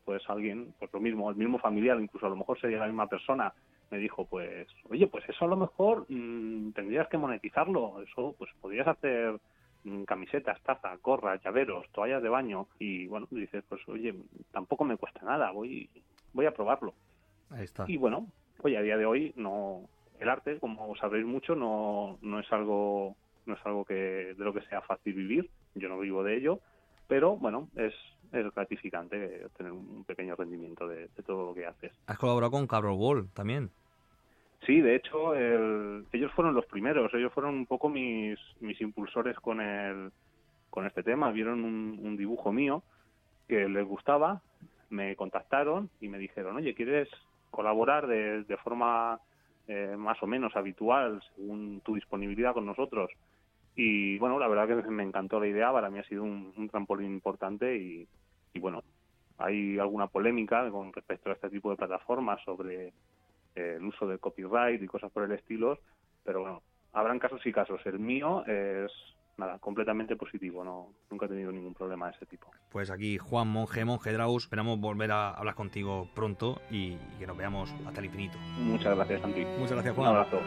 pues 0.04 0.22
alguien, 0.28 0.74
pues 0.78 0.92
lo 0.92 1.00
mismo, 1.00 1.30
el 1.30 1.36
mismo 1.36 1.58
familiar, 1.58 2.00
incluso 2.00 2.26
a 2.26 2.30
lo 2.30 2.36
mejor 2.36 2.60
sería 2.60 2.78
la 2.78 2.86
misma 2.86 3.06
persona, 3.06 3.52
me 3.90 3.98
dijo, 3.98 4.26
pues, 4.26 4.68
oye, 4.90 5.06
pues 5.06 5.24
eso 5.28 5.44
a 5.44 5.48
lo 5.48 5.56
mejor 5.56 6.06
mm, 6.08 6.72
tendrías 6.72 7.08
que 7.08 7.18
monetizarlo, 7.18 8.02
eso, 8.02 8.34
pues 8.38 8.50
podrías 8.60 8.86
hacer 8.86 9.38
camisetas, 10.06 10.60
tazas, 10.62 11.00
gorras, 11.02 11.42
llaveros, 11.42 11.88
toallas 11.92 12.22
de 12.22 12.28
baño, 12.28 12.68
y 12.78 13.06
bueno, 13.06 13.26
dices, 13.30 13.64
pues 13.68 13.86
oye, 13.88 14.14
tampoco 14.52 14.84
me 14.84 14.96
cuesta 14.96 15.20
nada, 15.22 15.50
voy, 15.50 15.88
voy 16.32 16.46
a 16.46 16.54
probarlo. 16.54 16.94
Ahí 17.50 17.64
está. 17.64 17.84
Y 17.86 17.96
bueno, 17.96 18.26
oye, 18.62 18.76
a 18.78 18.82
día 18.82 18.96
de 18.96 19.06
hoy 19.06 19.32
no, 19.36 19.82
el 20.18 20.28
arte, 20.28 20.58
como 20.58 20.96
sabréis 20.96 21.26
mucho, 21.26 21.54
no, 21.54 22.18
no 22.22 22.40
es 22.40 22.52
algo, 22.52 23.16
no 23.46 23.54
es 23.54 23.66
algo 23.66 23.84
que, 23.84 23.94
de 23.94 24.44
lo 24.44 24.54
que 24.54 24.62
sea 24.62 24.80
fácil 24.82 25.14
vivir, 25.14 25.50
yo 25.74 25.88
no 25.88 25.98
vivo 25.98 26.22
de 26.24 26.36
ello, 26.36 26.60
pero 27.06 27.36
bueno, 27.36 27.68
es, 27.76 27.94
es 28.32 28.54
gratificante 28.54 29.46
tener 29.56 29.72
un 29.72 30.04
pequeño 30.04 30.34
rendimiento 30.34 30.88
de, 30.88 31.08
de 31.08 31.22
todo 31.22 31.46
lo 31.46 31.54
que 31.54 31.66
haces. 31.66 31.92
Has 32.06 32.18
colaborado 32.18 32.52
con 32.52 32.66
Cabro 32.66 32.96
Ball 32.96 33.28
también. 33.34 33.70
Sí, 34.66 34.80
de 34.80 34.96
hecho, 34.96 35.34
el- 35.34 36.06
ellos 36.12 36.32
fueron 36.32 36.54
los 36.54 36.66
primeros, 36.66 37.12
ellos 37.14 37.32
fueron 37.32 37.54
un 37.54 37.66
poco 37.66 37.88
mis, 37.88 38.38
mis 38.60 38.80
impulsores 38.80 39.36
con 39.40 39.60
el, 39.60 40.10
con 40.70 40.86
este 40.86 41.02
tema. 41.02 41.30
Vieron 41.32 41.64
un, 41.64 41.98
un 42.02 42.16
dibujo 42.16 42.52
mío 42.52 42.82
que 43.48 43.68
les 43.68 43.86
gustaba, 43.86 44.40
me 44.90 45.16
contactaron 45.16 45.90
y 46.00 46.08
me 46.08 46.18
dijeron, 46.18 46.56
oye, 46.56 46.74
¿quieres 46.74 47.08
colaborar 47.50 48.06
de, 48.06 48.44
de 48.44 48.56
forma 48.58 49.20
eh, 49.68 49.94
más 49.98 50.22
o 50.22 50.26
menos 50.26 50.56
habitual 50.56 51.22
según 51.34 51.80
tu 51.82 51.94
disponibilidad 51.94 52.54
con 52.54 52.64
nosotros? 52.66 53.10
Y 53.76 54.18
bueno, 54.18 54.38
la 54.38 54.48
verdad 54.48 54.68
que 54.68 54.90
me 54.90 55.02
encantó 55.02 55.40
la 55.40 55.48
idea, 55.48 55.72
para 55.72 55.90
mí 55.90 55.98
ha 55.98 56.04
sido 56.04 56.22
un, 56.22 56.52
un 56.56 56.68
trampolín 56.70 57.12
importante 57.12 57.76
y, 57.76 58.06
y 58.54 58.58
bueno, 58.60 58.82
hay 59.38 59.78
alguna 59.78 60.06
polémica 60.06 60.70
con 60.70 60.92
respecto 60.92 61.30
a 61.30 61.34
este 61.34 61.50
tipo 61.50 61.70
de 61.70 61.76
plataformas 61.76 62.40
sobre 62.44 62.92
eh, 63.54 63.74
el 63.78 63.84
uso 63.84 64.06
del 64.06 64.18
copyright 64.20 64.82
y 64.82 64.86
cosas 64.86 65.10
por 65.12 65.24
el 65.24 65.32
estilo, 65.32 65.78
pero 66.24 66.40
bueno, 66.40 66.62
habrán 66.92 67.18
casos 67.18 67.44
y 67.46 67.52
casos. 67.52 67.80
El 67.86 67.98
mío 67.98 68.44
es 68.46 68.90
nada, 69.36 69.58
completamente 69.58 70.16
positivo, 70.16 70.64
no 70.64 70.88
nunca 71.10 71.26
he 71.26 71.28
tenido 71.28 71.50
ningún 71.50 71.74
problema 71.74 72.06
de 72.06 72.12
ese 72.16 72.26
tipo. 72.26 72.50
Pues 72.70 72.90
aquí 72.90 73.18
Juan 73.18 73.48
Monje, 73.48 73.84
Monje 73.84 74.12
Draus, 74.12 74.44
esperamos 74.44 74.78
volver 74.80 75.10
a 75.12 75.30
hablar 75.30 75.54
contigo 75.54 76.08
pronto 76.14 76.60
y, 76.70 76.92
y 76.92 77.16
que 77.18 77.26
nos 77.26 77.36
veamos 77.36 77.74
hasta 77.86 78.00
el 78.00 78.06
infinito. 78.06 78.38
Muchas 78.58 78.94
gracias, 78.96 79.20
Santi. 79.22 79.44
Muchas 79.58 79.72
gracias, 79.72 79.96
Un 79.96 80.04
Juan. 80.04 80.16
abrazo. 80.16 80.40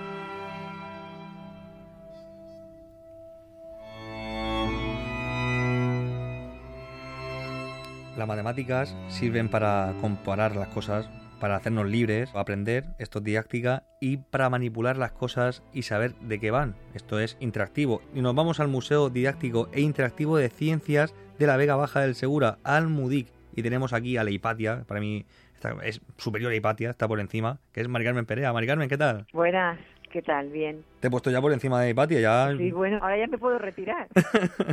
Las 8.18 8.28
matemáticas 8.28 8.96
sirven 9.10 9.48
para 9.50 9.94
comparar 10.02 10.56
las 10.56 10.70
cosas, 10.70 11.08
para 11.40 11.56
hacernos 11.56 11.86
libres, 11.88 12.30
para 12.30 12.42
aprender, 12.42 12.86
esto 13.00 13.20
es 13.20 13.26
didáctica, 13.26 13.84
y 14.02 14.18
para 14.18 14.50
manipular 14.50 14.98
las 14.98 15.12
cosas 15.12 15.64
y 15.74 15.84
saber 15.84 16.16
de 16.16 16.40
qué 16.40 16.52
van. 16.52 16.76
Esto 16.94 17.20
es 17.20 17.38
interactivo. 17.40 18.02
Y 18.14 18.22
nos 18.22 18.34
vamos 18.36 18.60
al 18.60 18.68
Museo 18.68 19.10
Didáctico 19.10 19.70
e 19.74 19.82
Interactivo 19.82 20.38
de 20.38 20.50
Ciencias 20.50 21.14
de 21.38 21.48
la 21.48 21.58
Vega 21.58 21.76
Baja 21.76 22.02
del 22.02 22.16
Segura, 22.16 22.58
al 22.64 22.88
MUDIC. 22.88 23.28
Y 23.56 23.64
tenemos 23.64 23.94
aquí 23.94 24.18
a 24.18 24.24
la 24.24 24.32
Hipatia, 24.32 24.84
para 24.88 25.00
mí 25.00 25.26
está- 25.56 25.76
es 25.84 26.02
superior 26.18 26.52
a 26.52 26.56
Hipatia, 26.56 26.90
está 26.90 27.08
por 27.08 27.20
encima, 27.20 27.60
que 27.72 27.82
es 27.82 27.88
Mari 27.88 28.06
Carmen 28.06 28.26
Perea. 28.26 28.54
Mari 28.54 28.68
Carmen, 28.68 28.88
¿qué 28.90 28.98
tal? 28.98 29.26
Buenas, 29.34 29.80
¿qué 30.12 30.22
tal? 30.22 30.50
Bien. 30.50 30.84
Te 31.00 31.08
he 31.08 31.12
puesto 31.12 31.32
ya 31.32 31.42
por 31.42 31.52
encima 31.54 31.82
de 31.82 31.90
Hipatia, 31.92 32.20
ya... 32.20 32.54
Sí, 32.58 32.72
bueno, 32.72 32.98
ahora 33.02 33.18
ya 33.18 33.28
me 33.28 33.38
puedo 33.38 33.58
retirar. 33.58 34.08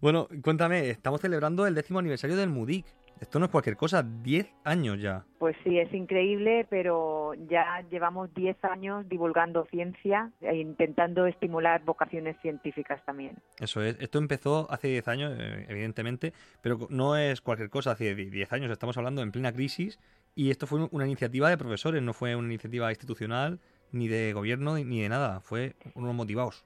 Bueno, 0.00 0.28
cuéntame, 0.42 0.88
estamos 0.90 1.20
celebrando 1.20 1.66
el 1.66 1.74
décimo 1.74 1.98
aniversario 1.98 2.36
del 2.36 2.48
MUDIC. 2.48 2.86
Esto 3.20 3.38
no 3.38 3.44
es 3.44 3.50
cualquier 3.50 3.76
cosa, 3.76 4.02
10 4.02 4.50
años 4.64 4.98
ya. 4.98 5.24
Pues 5.38 5.54
sí, 5.62 5.78
es 5.78 5.92
increíble, 5.92 6.66
pero 6.70 7.34
ya 7.50 7.84
llevamos 7.90 8.32
10 8.34 8.64
años 8.64 9.06
divulgando 9.10 9.66
ciencia 9.66 10.30
e 10.40 10.56
intentando 10.56 11.26
estimular 11.26 11.84
vocaciones 11.84 12.36
científicas 12.40 13.04
también. 13.04 13.36
Eso 13.58 13.82
es, 13.82 14.00
esto 14.00 14.18
empezó 14.18 14.66
hace 14.70 14.88
10 14.88 15.08
años, 15.08 15.36
eh, 15.38 15.66
evidentemente, 15.68 16.32
pero 16.62 16.78
no 16.88 17.14
es 17.16 17.42
cualquier 17.42 17.68
cosa, 17.68 17.90
hace 17.90 18.14
10 18.14 18.52
años 18.54 18.70
estamos 18.70 18.96
hablando 18.96 19.20
en 19.22 19.32
plena 19.32 19.52
crisis 19.52 20.00
y 20.34 20.50
esto 20.50 20.66
fue 20.66 20.88
una 20.90 21.04
iniciativa 21.04 21.50
de 21.50 21.58
profesores, 21.58 22.02
no 22.02 22.14
fue 22.14 22.34
una 22.34 22.48
iniciativa 22.48 22.90
institucional, 22.90 23.60
ni 23.92 24.08
de 24.08 24.32
gobierno, 24.32 24.76
ni 24.76 25.02
de 25.02 25.08
nada, 25.10 25.40
fue 25.40 25.74
unos 25.94 26.14
motivados. 26.14 26.64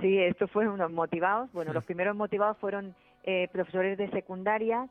Sí, 0.00 0.18
estos 0.18 0.50
fueron 0.50 0.74
unos 0.74 0.92
motivados. 0.92 1.52
Bueno, 1.52 1.72
los 1.74 1.84
primeros 1.84 2.16
motivados 2.16 2.56
fueron 2.58 2.94
eh, 3.24 3.48
profesores 3.52 3.98
de 3.98 4.08
secundaria 4.10 4.88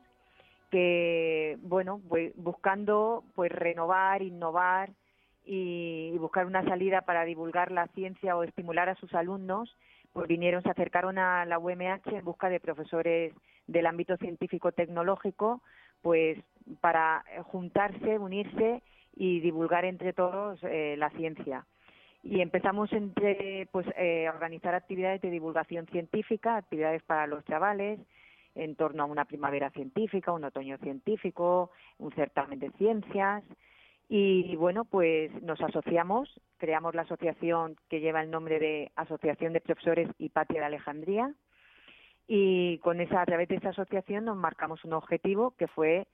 que, 0.70 1.58
bueno, 1.62 2.00
buscando 2.36 3.24
pues 3.34 3.50
renovar, 3.52 4.22
innovar 4.22 4.90
y, 5.44 6.16
buscar 6.18 6.46
una 6.46 6.64
salida 6.64 7.02
para 7.02 7.24
divulgar 7.24 7.72
la 7.72 7.88
ciencia 7.88 8.36
o 8.36 8.44
estimular 8.44 8.88
a 8.88 8.94
sus 8.96 9.12
alumnos, 9.14 9.76
pues 10.12 10.28
vinieron, 10.28 10.62
se 10.62 10.70
acercaron 10.70 11.18
a 11.18 11.44
la 11.44 11.58
UMH 11.58 12.06
en 12.06 12.24
busca 12.24 12.48
de 12.48 12.60
profesores 12.60 13.32
del 13.66 13.86
ámbito 13.86 14.16
científico-tecnológico, 14.16 15.62
pues 16.02 16.38
para 16.80 17.24
juntarse, 17.44 18.18
unirse 18.18 18.82
y 19.14 19.40
divulgar 19.40 19.84
entre 19.84 20.12
todos 20.12 20.58
eh, 20.62 20.94
la 20.98 21.10
ciencia. 21.10 21.66
Y 22.22 22.42
empezamos 22.42 22.92
entre 22.92 23.66
pues 23.72 23.86
eh, 23.96 24.26
a 24.26 24.32
organizar 24.32 24.74
actividades 24.74 25.22
de 25.22 25.30
divulgación 25.30 25.86
científica, 25.86 26.56
actividades 26.56 27.02
para 27.02 27.26
los 27.26 27.44
chavales 27.46 27.98
en 28.54 28.74
torno 28.76 29.02
a 29.02 29.06
una 29.06 29.24
primavera 29.24 29.70
científica, 29.70 30.32
un 30.32 30.44
otoño 30.44 30.76
científico, 30.78 31.70
un 31.98 32.12
certamen 32.12 32.58
de 32.58 32.70
ciencias 32.72 33.42
y 34.08 34.56
bueno, 34.56 34.84
pues 34.84 35.30
nos 35.42 35.60
asociamos, 35.60 36.28
creamos 36.58 36.94
la 36.96 37.02
asociación 37.02 37.76
que 37.88 38.00
lleva 38.00 38.22
el 38.22 38.30
nombre 38.30 38.58
de 38.58 38.90
Asociación 38.96 39.52
de 39.52 39.60
Profesores 39.60 40.08
Hipatia 40.18 40.60
de 40.60 40.66
Alejandría 40.66 41.32
y 42.26 42.78
con 42.78 43.00
esa 43.00 43.22
a 43.22 43.26
través 43.26 43.48
de 43.48 43.56
esa 43.56 43.70
asociación 43.70 44.24
nos 44.24 44.36
marcamos 44.36 44.84
un 44.84 44.92
objetivo 44.94 45.52
que 45.56 45.66
fue 45.68 46.06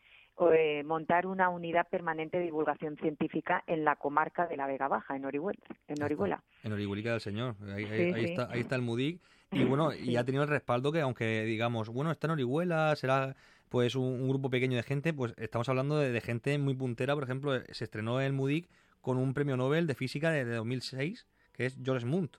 eh, 0.53 0.83
montar 0.85 1.27
una 1.27 1.49
unidad 1.49 1.89
permanente 1.89 2.39
de 2.39 2.45
divulgación 2.45 2.97
científica 2.97 3.65
en 3.67 3.85
la 3.85 3.97
comarca 3.97 4.47
de 4.47 4.57
la 4.59 4.67
Vega 4.67 4.89
Baja, 4.89 5.17
en 5.17 5.25
Orihuela. 5.25 5.59
En 5.89 6.03
Orihuela. 6.03 6.43
En 6.63 6.73
Orihuelica 6.75 7.13
del 7.13 7.21
Señor, 7.21 7.55
ahí, 7.75 7.85
ahí- 7.85 8.13
Sí, 8.13 8.15
ahí 8.15 8.25
sí. 8.27 8.31
está, 8.33 8.53
ahí 8.53 8.61
está 8.61 8.77
el 8.77 8.83
MUDIC 8.83 9.21
y 9.53 9.65
bueno, 9.65 9.93
y 9.95 10.17
ha 10.17 10.25
tenido 10.25 10.45
el 10.45 10.51
respaldo 10.51 10.93
que 10.93 11.01
aunque 11.01 11.43
digamos, 11.45 11.89
bueno, 11.89 12.11
está 12.11 12.27
en 12.27 12.33
Orihuela, 12.33 12.95
será 12.97 13.37
pues 13.69 13.95
un, 13.95 14.05
un 14.05 14.29
grupo 14.29 14.51
pequeño 14.51 14.77
de 14.77 14.83
gente, 14.83 15.13
pues 15.13 15.35
estamos 15.39 15.69
hablando 15.69 15.99
de, 15.99 16.13
de 16.13 16.21
gente 16.21 16.57
muy 16.59 16.75
puntera, 16.75 17.15
por 17.15 17.25
ejemplo, 17.25 17.53
se 17.71 17.85
estrenó 17.85 18.21
el 18.21 18.33
MUDIC 18.33 18.69
con 19.01 19.19
un 19.19 19.35
premio 19.35 19.57
Nobel 19.57 19.87
de 19.87 19.95
física 19.95 20.31
de, 20.31 20.45
de 20.45 20.57
2006, 20.57 21.27
que 21.53 21.67
es 21.67 21.79
George 21.83 22.07
Munt. 22.07 22.37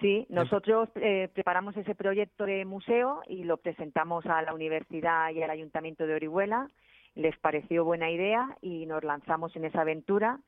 Sí, 0.00 0.26
nosotros 0.28 0.88
eh, 0.96 1.28
preparamos 1.32 1.76
ese 1.76 1.94
proyecto 1.94 2.44
de 2.44 2.64
museo 2.64 3.22
y 3.28 3.44
lo 3.44 3.56
presentamos 3.58 4.26
a 4.26 4.42
la 4.42 4.52
universidad 4.52 5.30
y 5.30 5.42
al 5.42 5.50
ayuntamiento 5.50 6.06
de 6.06 6.14
Orihuela. 6.14 6.68
Les 7.14 7.36
pareció 7.38 7.84
buena 7.84 8.10
idea 8.10 8.56
y 8.60 8.86
nos 8.86 9.04
lanzamos 9.04 9.54
en 9.56 9.64
esa 9.64 9.82
aventura. 9.82 10.40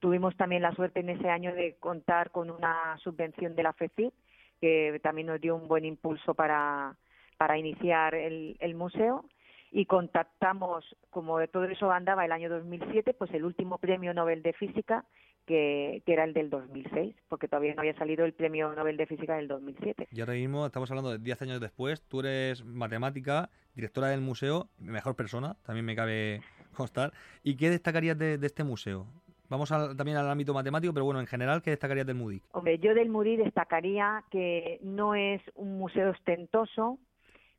Tuvimos 0.00 0.36
también 0.36 0.62
la 0.62 0.74
suerte 0.74 1.00
en 1.00 1.10
ese 1.10 1.28
año 1.28 1.54
de 1.54 1.76
contar 1.78 2.30
con 2.30 2.50
una 2.50 2.98
subvención 2.98 3.54
de 3.54 3.62
la 3.62 3.72
FECIP, 3.72 4.12
que 4.60 5.00
también 5.02 5.28
nos 5.28 5.40
dio 5.40 5.56
un 5.56 5.68
buen 5.68 5.84
impulso 5.84 6.34
para, 6.34 6.96
para 7.36 7.58
iniciar 7.58 8.14
el, 8.14 8.56
el 8.60 8.74
museo. 8.74 9.24
Y 9.70 9.84
contactamos, 9.84 10.96
como 11.10 11.46
todo 11.48 11.64
eso 11.64 11.90
andaba 11.92 12.24
el 12.24 12.32
año 12.32 12.48
2007, 12.48 13.12
pues 13.14 13.32
el 13.34 13.44
último 13.44 13.76
premio 13.78 14.14
Nobel 14.14 14.42
de 14.42 14.54
Física, 14.54 15.04
que, 15.46 16.02
que 16.06 16.12
era 16.14 16.24
el 16.24 16.32
del 16.32 16.48
2006, 16.48 17.14
porque 17.28 17.48
todavía 17.48 17.74
no 17.74 17.80
había 17.80 17.96
salido 17.96 18.24
el 18.24 18.32
premio 18.32 18.72
Nobel 18.74 18.96
de 18.96 19.06
Física 19.06 19.36
del 19.36 19.46
2007. 19.46 20.08
Y 20.10 20.20
ahora 20.20 20.32
mismo 20.32 20.64
estamos 20.64 20.90
hablando 20.90 21.10
de 21.10 21.18
10 21.18 21.42
años 21.42 21.60
después, 21.60 22.00
tú 22.02 22.20
eres 22.20 22.64
matemática, 22.64 23.50
directora 23.74 24.08
del 24.08 24.22
museo, 24.22 24.70
mejor 24.78 25.16
persona, 25.16 25.56
también 25.64 25.84
me 25.84 25.94
cabe 25.94 26.40
constar. 26.74 27.12
¿Y 27.42 27.56
qué 27.56 27.68
destacarías 27.68 28.16
de, 28.16 28.38
de 28.38 28.46
este 28.46 28.64
museo? 28.64 29.06
Vamos 29.48 29.72
al- 29.72 29.96
también 29.96 30.18
al 30.18 30.28
ámbito 30.30 30.52
matemático, 30.52 30.92
pero 30.92 31.04
bueno, 31.04 31.20
en 31.20 31.26
general, 31.26 31.62
¿qué 31.62 31.70
destacarías 31.70 32.06
del 32.06 32.16
MUDIC? 32.16 32.42
Hombre, 32.52 32.78
yo 32.78 32.94
del 32.94 33.08
MUDI 33.08 33.36
destacaría 33.36 34.24
que 34.30 34.78
no 34.82 35.14
es 35.14 35.40
un 35.54 35.78
museo 35.78 36.10
ostentoso, 36.10 36.98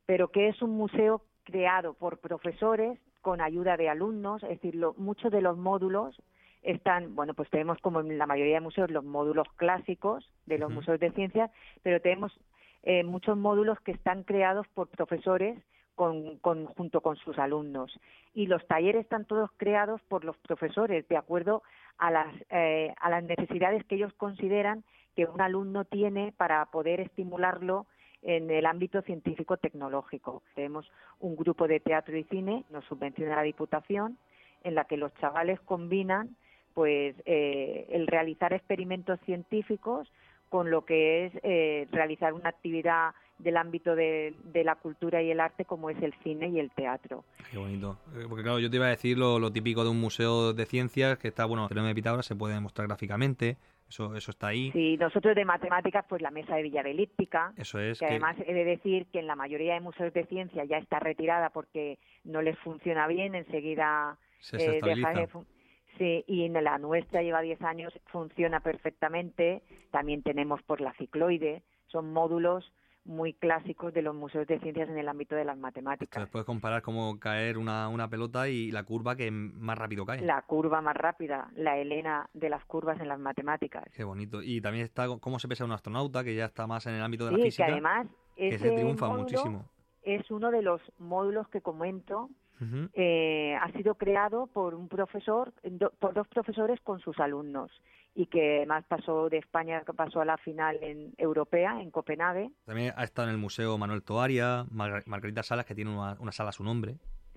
pero 0.06 0.28
que 0.28 0.48
es 0.48 0.62
un 0.62 0.70
museo 0.70 1.22
creado 1.44 1.94
por 1.94 2.18
profesores 2.18 2.98
con 3.22 3.40
ayuda 3.40 3.76
de 3.76 3.88
alumnos, 3.88 4.42
es 4.44 4.50
decir, 4.50 4.74
lo- 4.76 4.94
muchos 4.94 5.30
de 5.32 5.40
los 5.42 5.56
módulos 5.58 6.16
están, 6.62 7.14
bueno, 7.16 7.34
pues 7.34 7.48
tenemos 7.50 7.78
como 7.78 8.00
en 8.00 8.18
la 8.18 8.26
mayoría 8.26 8.54
de 8.54 8.60
museos 8.60 8.90
los 8.90 9.04
módulos 9.04 9.48
clásicos 9.56 10.30
de 10.46 10.58
los 10.58 10.70
museos 10.70 11.00
de 11.00 11.10
ciencias, 11.12 11.50
pero 11.82 12.00
tenemos 12.00 12.32
eh, 12.82 13.02
muchos 13.04 13.36
módulos 13.36 13.78
que 13.80 13.92
están 13.92 14.22
creados 14.24 14.66
por 14.68 14.88
profesores 14.88 15.58
con, 16.00 16.38
con- 16.38 16.64
junto 16.64 17.02
con 17.02 17.16
sus 17.16 17.38
alumnos. 17.38 17.92
Y 18.32 18.46
los 18.46 18.66
talleres 18.66 19.02
están 19.02 19.26
todos 19.26 19.50
creados 19.58 20.00
por 20.08 20.24
los 20.24 20.34
profesores 20.38 21.06
de 21.08 21.16
acuerdo 21.18 21.62
a 21.98 22.10
las, 22.10 22.34
eh, 22.48 22.94
a 22.98 23.10
las 23.10 23.22
necesidades 23.22 23.84
que 23.84 23.96
ellos 23.96 24.14
consideran 24.14 24.82
que 25.14 25.26
un 25.26 25.42
alumno 25.42 25.84
tiene 25.84 26.32
para 26.38 26.64
poder 26.70 27.00
estimularlo 27.00 27.84
en 28.22 28.50
el 28.50 28.64
ámbito 28.64 29.02
científico-tecnológico. 29.02 30.42
Tenemos 30.54 30.90
un 31.18 31.36
grupo 31.36 31.68
de 31.68 31.80
teatro 31.80 32.16
y 32.16 32.24
cine, 32.24 32.64
nos 32.70 32.86
subvenciona 32.86 33.36
la 33.36 33.42
Diputación, 33.42 34.16
en 34.64 34.74
la 34.76 34.84
que 34.84 34.96
los 34.96 35.12
chavales 35.16 35.60
combinan 35.60 36.34
pues 36.72 37.14
eh, 37.26 37.88
el 37.90 38.06
realizar 38.06 38.54
experimentos 38.54 39.20
científicos 39.26 40.10
con 40.48 40.70
lo 40.70 40.86
que 40.86 41.26
es 41.26 41.32
eh, 41.42 41.86
realizar 41.92 42.32
una 42.32 42.48
actividad 42.48 43.10
del 43.42 43.56
ámbito 43.56 43.94
de, 43.94 44.34
de, 44.44 44.64
la 44.64 44.76
cultura 44.76 45.22
y 45.22 45.30
el 45.30 45.40
arte 45.40 45.64
como 45.64 45.90
es 45.90 46.00
el 46.02 46.14
cine 46.22 46.48
y 46.48 46.58
el 46.58 46.70
teatro. 46.70 47.24
Qué 47.50 47.58
bonito. 47.58 47.98
Eh, 48.14 48.26
porque 48.28 48.42
claro, 48.42 48.58
yo 48.58 48.70
te 48.70 48.76
iba 48.76 48.86
a 48.86 48.90
decir 48.90 49.18
lo, 49.18 49.38
lo 49.38 49.52
típico 49.52 49.82
de 49.84 49.90
un 49.90 50.00
museo 50.00 50.52
de 50.52 50.66
ciencias, 50.66 51.18
que 51.18 51.28
está, 51.28 51.44
bueno, 51.44 51.68
el 51.70 51.82
de 51.82 51.94
Pitágoras 51.94 52.26
se 52.26 52.36
puede 52.36 52.54
demostrar 52.54 52.86
gráficamente, 52.86 53.56
eso, 53.88 54.14
eso 54.14 54.30
está 54.30 54.48
ahí. 54.48 54.70
Sí, 54.72 54.96
nosotros 54.98 55.34
de 55.34 55.44
matemáticas, 55.44 56.04
pues 56.08 56.22
la 56.22 56.30
mesa 56.30 56.54
de 56.54 56.62
billar 56.62 56.86
elíptica. 56.86 57.52
Eso 57.56 57.80
es. 57.80 57.98
Que, 57.98 58.06
que... 58.06 58.10
además 58.12 58.36
he 58.46 58.54
de 58.54 58.64
decir 58.64 59.06
que 59.12 59.18
en 59.18 59.26
la 59.26 59.34
mayoría 59.34 59.74
de 59.74 59.80
museos 59.80 60.12
de 60.12 60.24
ciencia 60.26 60.64
ya 60.64 60.78
está 60.78 61.00
retirada 61.00 61.50
porque 61.50 61.98
no 62.24 62.40
les 62.40 62.56
funciona 62.60 63.08
bien, 63.08 63.34
enseguida 63.34 64.16
se 64.38 64.76
eh, 64.76 64.80
deja 64.82 65.12
de 65.12 65.28
Sí, 65.98 66.24
y 66.26 66.44
en 66.44 66.52
la 66.64 66.78
nuestra 66.78 67.20
lleva 67.20 67.42
10 67.42 67.60
años, 67.62 67.92
funciona 68.06 68.60
perfectamente. 68.60 69.62
También 69.90 70.22
tenemos 70.22 70.62
por 70.62 70.80
la 70.80 70.94
cicloide, 70.94 71.62
son 71.88 72.12
módulos 72.12 72.72
muy 73.04 73.34
clásicos 73.34 73.92
de 73.92 74.02
los 74.02 74.14
museos 74.14 74.46
de 74.46 74.58
ciencias 74.60 74.88
en 74.88 74.98
el 74.98 75.08
ámbito 75.08 75.34
de 75.34 75.44
las 75.44 75.58
matemáticas. 75.58 76.16
Entonces 76.16 76.30
puedes 76.30 76.46
comparar 76.46 76.82
cómo 76.82 77.18
caer 77.18 77.58
una, 77.58 77.88
una 77.88 78.08
pelota 78.08 78.48
y 78.48 78.70
la 78.70 78.84
curva 78.84 79.16
que 79.16 79.30
más 79.30 79.78
rápido 79.78 80.04
cae. 80.04 80.20
La 80.20 80.42
curva 80.42 80.80
más 80.80 80.96
rápida, 80.96 81.50
la 81.56 81.78
helena 81.78 82.28
de 82.34 82.50
las 82.50 82.64
curvas 82.64 83.00
en 83.00 83.08
las 83.08 83.18
matemáticas. 83.18 83.84
Qué 83.94 84.04
bonito. 84.04 84.42
Y 84.42 84.60
también 84.60 84.84
está 84.84 85.06
cómo 85.20 85.38
se 85.38 85.48
pesa 85.48 85.64
un 85.64 85.72
astronauta, 85.72 86.22
que 86.24 86.34
ya 86.34 86.46
está 86.46 86.66
más 86.66 86.86
en 86.86 86.94
el 86.94 87.02
ámbito 87.02 87.24
de 87.24 87.30
sí, 87.30 87.36
la 87.36 87.44
física. 87.44 87.66
que 87.66 87.72
además 87.72 88.06
que 88.36 88.58
se 88.58 88.70
triunfa 88.70 89.08
muchísimo. 89.08 89.64
Es 90.02 90.30
uno 90.30 90.50
de 90.50 90.62
los 90.62 90.80
módulos 90.98 91.48
que 91.48 91.60
comento 91.60 92.30
Uh 92.60 92.64
-huh. 92.64 92.90
eh, 92.94 93.56
ha 93.60 93.72
sido 93.72 93.94
creado 93.94 94.46
por 94.46 94.74
un 94.74 94.88
profesor, 94.88 95.52
do, 95.62 95.90
por 95.98 96.12
dos 96.12 96.28
profesores 96.28 96.78
con 96.80 97.00
sus 97.00 97.18
alumnos 97.18 97.70
y 98.14 98.26
que 98.26 98.58
además 98.58 98.84
pasó 98.88 99.28
de 99.28 99.38
España, 99.38 99.82
pasó 99.96 100.20
a 100.20 100.24
la 100.24 100.36
final 100.36 100.78
en 100.82 101.14
europea 101.16 101.80
en 101.80 101.90
Copenhague. 101.90 102.50
También 102.66 102.92
ha 102.96 103.04
estado 103.04 103.28
en 103.28 103.34
el 103.34 103.40
Museo 103.40 103.78
Manuel 103.78 104.02
Toaria, 104.02 104.66
Mar 104.70 105.02
Margarita 105.06 105.42
Salas, 105.42 105.64
que 105.64 105.74
tiene 105.74 105.90
una, 105.90 106.16
una, 106.20 106.32
sala 106.32 106.50
a 106.50 106.52
su 106.52 106.64
nombre. 106.64 106.96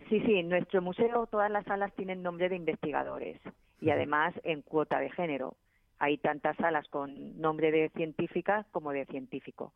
Sí, 0.10 0.20
sí, 0.22 0.36
en 0.36 0.50
nuestro 0.50 0.82
museo 0.82 1.28
todas 1.28 1.50
las 1.50 1.66
salas 1.66 1.94
tienen 1.94 2.22
nombre 2.22 2.50
de 2.50 2.56
investigadores 2.56 3.40
y 3.80 3.92
además 3.92 4.34
en 4.44 4.62
cuota 4.62 5.00
de 5.00 5.10
género. 5.12 5.56
Hay 6.00 6.18
tantas 6.18 6.58
salas 6.58 6.88
con 6.90 7.40
nombre 7.40 7.72
de 7.72 7.90
científica 7.90 8.66
como 8.72 8.92
de 8.92 9.06
científico. 9.06 9.74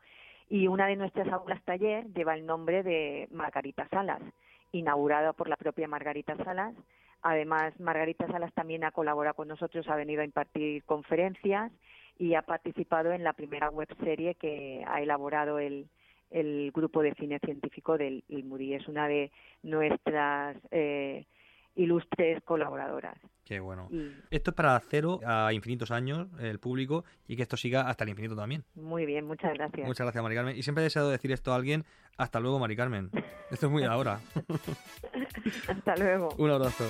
Y 0.49 0.67
una 0.67 0.87
de 0.87 0.95
nuestras 0.95 1.27
aulas 1.29 1.63
taller 1.63 2.05
lleva 2.13 2.33
el 2.33 2.45
nombre 2.45 2.83
de 2.83 3.27
Margarita 3.31 3.87
Salas 3.89 4.21
inaugurado 4.71 5.33
por 5.33 5.49
la 5.49 5.55
propia 5.55 5.87
Margarita 5.87 6.35
Salas. 6.37 6.75
Además, 7.21 7.79
Margarita 7.79 8.27
Salas 8.27 8.53
también 8.53 8.83
ha 8.83 8.91
colaborado 8.91 9.35
con 9.35 9.47
nosotros, 9.47 9.87
ha 9.89 9.95
venido 9.95 10.21
a 10.21 10.25
impartir 10.25 10.83
conferencias 10.83 11.71
y 12.19 12.35
ha 12.35 12.41
participado 12.41 13.11
en 13.11 13.23
la 13.23 13.33
primera 13.33 13.69
web 13.69 13.87
serie 14.03 14.35
que 14.35 14.83
ha 14.87 15.01
elaborado 15.01 15.59
el, 15.59 15.87
el 16.31 16.71
grupo 16.73 17.01
de 17.01 17.13
cine 17.15 17.39
científico 17.39 17.97
del 17.97 18.23
ILMURI. 18.27 18.75
Es 18.75 18.87
una 18.87 19.07
de 19.07 19.31
nuestras 19.63 20.57
eh, 20.71 21.25
ilustres 21.77 22.43
colaboradoras. 22.43 23.17
Qué 23.45 23.59
bueno. 23.61 23.87
Y... 23.91 24.11
Esto 24.29 24.51
es 24.51 24.55
para 24.55 24.77
cero 24.79 25.21
a 25.25 25.53
infinitos 25.53 25.91
años, 25.91 26.27
el 26.39 26.59
público, 26.59 27.05
y 27.27 27.37
que 27.37 27.43
esto 27.43 27.55
siga 27.55 27.89
hasta 27.89 28.03
el 28.03 28.09
infinito 28.09 28.35
también. 28.35 28.65
Muy 28.75 29.05
bien, 29.05 29.25
muchas 29.25 29.53
gracias. 29.53 29.87
Muchas 29.87 30.05
gracias, 30.05 30.21
Mari 30.21 30.35
Carmen. 30.35 30.57
Y 30.57 30.63
siempre 30.63 30.83
he 30.83 30.85
deseado 30.85 31.09
decir 31.09 31.31
esto 31.31 31.53
a 31.53 31.55
alguien. 31.55 31.85
Hasta 32.17 32.39
luego, 32.39 32.59
Mari 32.59 32.75
Carmen. 32.75 33.09
Esto 33.51 33.67
es 33.67 33.71
muy 33.71 33.83
ahora. 33.83 34.19
hasta 35.69 35.95
luego. 35.95 36.29
Un 36.37 36.49
abrazo. 36.49 36.83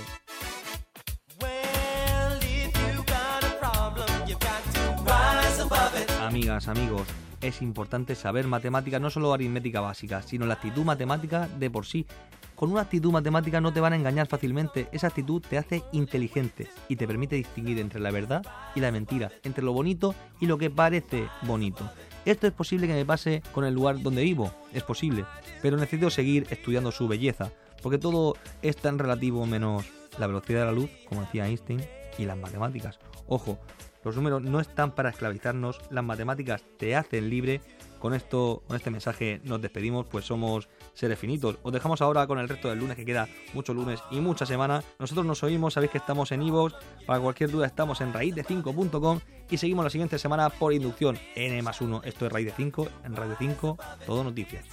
Amigas, 6.21 6.67
amigos, 6.67 7.08
es 7.41 7.62
importante 7.62 8.15
saber 8.15 8.47
matemáticas, 8.47 9.00
no 9.00 9.10
solo 9.10 9.34
aritmética 9.34 9.82
básica, 9.82 10.21
sino 10.21 10.45
la 10.45 10.56
actitud 10.56 10.84
matemática 10.84 11.47
de 11.47 11.69
por 11.69 11.86
sí. 11.86 12.06
Con 12.58 12.72
una 12.72 12.82
actitud 12.82 13.12
matemática 13.12 13.62
no 13.62 13.72
te 13.72 13.80
van 13.80 13.93
a 13.93 13.98
engañar 13.98 14.26
fácilmente, 14.26 14.88
esa 14.91 15.06
actitud 15.06 15.43
te 15.48 15.60
hace 15.60 15.84
inteligente 15.91 16.67
y 16.89 16.96
te 16.96 17.06
permite 17.06 17.36
distinguir 17.36 17.78
entre 17.78 18.00
la 18.00 18.10
verdad 18.10 18.43
y 18.74 18.80
la 18.80 18.91
mentira, 18.91 19.32
entre 19.43 19.63
lo 19.63 19.74
bonito 19.74 20.15
y 20.39 20.48
lo 20.48 20.58
que 20.58 20.72
parece 20.72 21.28
bonito. 21.43 21.88
Esto 22.26 22.48
es 22.48 22.54
posible 22.54 22.88
que 22.88 22.96
me 22.96 23.06
pase 23.06 23.43
con 23.52 23.63
el 23.63 23.76
lugar 23.76 24.02
donde 24.02 24.24
vivo, 24.24 24.52
es 24.74 24.82
posible, 24.82 25.24
pero 25.62 25.78
necesito 25.78 26.10
seguir 26.10 26.48
estudiando 26.50 26.91
su 26.91 27.08
belleza, 27.08 27.52
porque 27.84 28.00
todo 28.00 28.36
es 28.63 28.76
tan 28.76 28.98
relativo 28.98 29.46
menos 29.46 29.86
la 30.17 30.26
velocidad 30.26 30.62
de 30.62 30.65
la 30.65 30.72
luz, 30.72 30.89
como 31.08 31.22
decía 31.22 31.46
Einstein, 31.46 31.86
y 32.17 32.26
las 32.26 32.38
matemáticas. 32.38 32.98
Ojo, 33.28 33.60
los 34.04 34.15
números 34.15 34.41
no 34.41 34.60
están 34.60 34.96
para 34.96 35.10
esclavizarnos, 35.10 35.80
las 35.91 36.04
matemáticas 36.04 36.63
te 36.78 36.96
hacen 36.96 37.30
libre. 37.30 37.62
Con 37.99 38.13
esto, 38.13 38.63
con 38.67 38.75
este 38.75 38.91
mensaje 38.91 39.41
nos 39.43 39.62
despedimos, 39.62 40.05
pues 40.07 40.25
somos 40.25 40.69
seres 40.93 41.17
finitos. 41.17 41.57
Os 41.63 41.73
dejamos 41.73 42.01
ahora 42.01 42.27
con 42.27 42.39
el 42.39 42.49
resto 42.49 42.69
del 42.69 42.79
lunes, 42.79 42.95
que 42.95 43.05
queda 43.05 43.27
mucho 43.53 43.73
lunes 43.73 43.99
y 44.12 44.19
mucha 44.19 44.45
semana. 44.45 44.83
Nosotros 44.99 45.25
nos 45.25 45.43
oímos, 45.43 45.73
sabéis 45.73 45.91
que 45.91 45.97
estamos 45.97 46.31
en 46.31 46.43
Ivox. 46.43 46.75
Para 47.05 47.19
cualquier 47.19 47.51
duda 47.51 47.65
estamos 47.65 48.01
en 48.01 48.13
raíz 48.13 48.36
de 48.36 48.43
5.com 48.43 49.19
y 49.49 49.57
seguimos 49.57 49.83
la 49.83 49.89
siguiente 49.89 50.19
semana 50.19 50.49
por 50.49 50.73
inducción 50.73 51.17
N 51.36 51.62
más 51.62 51.81
1. 51.81 52.01
Esto 52.03 52.25
es 52.25 52.31
Raíz 52.31 52.47
de 52.47 52.53
5, 52.53 52.88
en 53.05 53.15
Radio 53.15 53.36
5, 53.38 53.77
todo 54.05 54.23
noticias. 54.23 54.65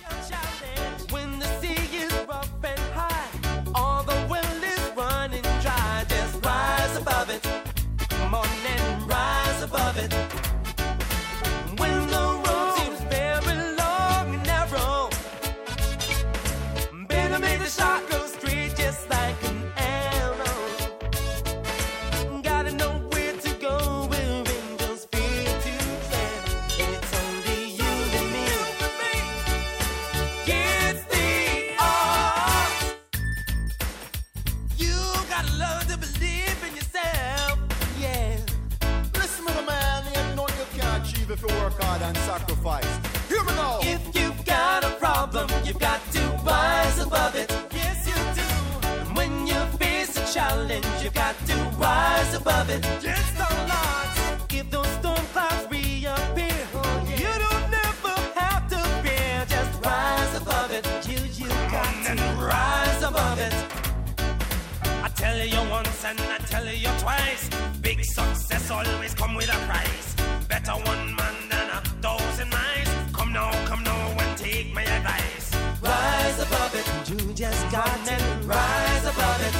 Success 68.14 68.70
always 68.70 69.12
come 69.14 69.34
with 69.34 69.50
a 69.56 69.58
price. 69.66 70.08
Better 70.48 70.76
one 70.92 71.06
man 71.18 71.36
than 71.50 71.66
a 71.78 71.80
thousand 72.04 72.50
miles. 72.50 72.90
Come 73.12 73.32
now, 73.32 73.50
come 73.66 73.82
now 73.82 74.02
and 74.22 74.38
take 74.38 74.72
my 74.72 74.84
advice. 74.96 75.46
Rise 75.82 76.38
above 76.46 76.72
it. 76.80 76.86
You 77.10 77.20
just 77.34 77.62
got 77.72 77.98
to 78.08 78.16
rise 78.54 79.06
above 79.12 79.40
it. 79.48 79.54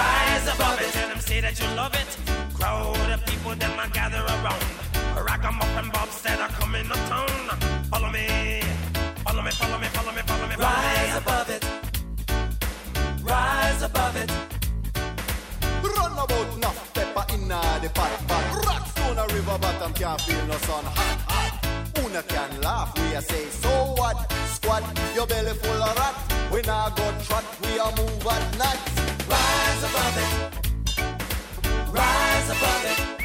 Rise 0.00 0.46
above 0.54 0.80
it. 0.80 0.90
Tell 0.96 1.08
them 1.12 1.20
say 1.20 1.40
that 1.42 1.54
you 1.60 1.68
love 1.76 1.94
it. 2.02 2.10
Crowd 2.58 3.10
of 3.14 3.20
people 3.26 3.54
them 3.62 3.78
a 3.84 3.86
gather 3.98 4.24
around. 4.34 4.64
Rock 5.28 5.44
'em 5.44 5.60
up 5.64 5.74
and 5.80 5.92
Bob 5.92 6.08
said 6.22 6.40
are 6.40 6.52
coming 6.60 6.90
uptown. 6.90 7.28
Follow 7.92 8.10
me, 8.16 8.26
follow 9.26 9.42
me, 9.42 9.50
follow 9.50 9.52
me, 9.52 9.52
follow 9.60 9.78
me, 9.78 9.88
follow 9.88 9.92
me. 9.92 9.97
Bottom 19.88 20.02
can't 20.02 20.20
feel 20.20 20.46
no 20.46 20.56
sun. 20.58 20.84
Hot, 20.84 21.20
hot. 21.28 22.04
Una 22.04 22.22
can 22.22 22.60
laugh, 22.60 22.92
we 22.96 23.14
a 23.14 23.22
say, 23.22 23.44
so 23.46 23.68
what? 23.96 24.30
Squat, 24.48 24.82
your 25.14 25.26
belly 25.26 25.54
full 25.54 25.82
of 25.82 25.96
rat. 25.96 26.14
We 26.52 26.62
now 26.62 26.88
go 26.90 27.12
trot, 27.24 27.44
we 27.62 27.78
a 27.78 27.90
move 27.96 28.26
at 28.26 28.58
night. 28.58 28.80
Rise 29.28 29.82
above 29.88 30.16
it. 30.24 30.32
Rise 31.92 32.50
above 32.50 32.84
it. 32.84 33.17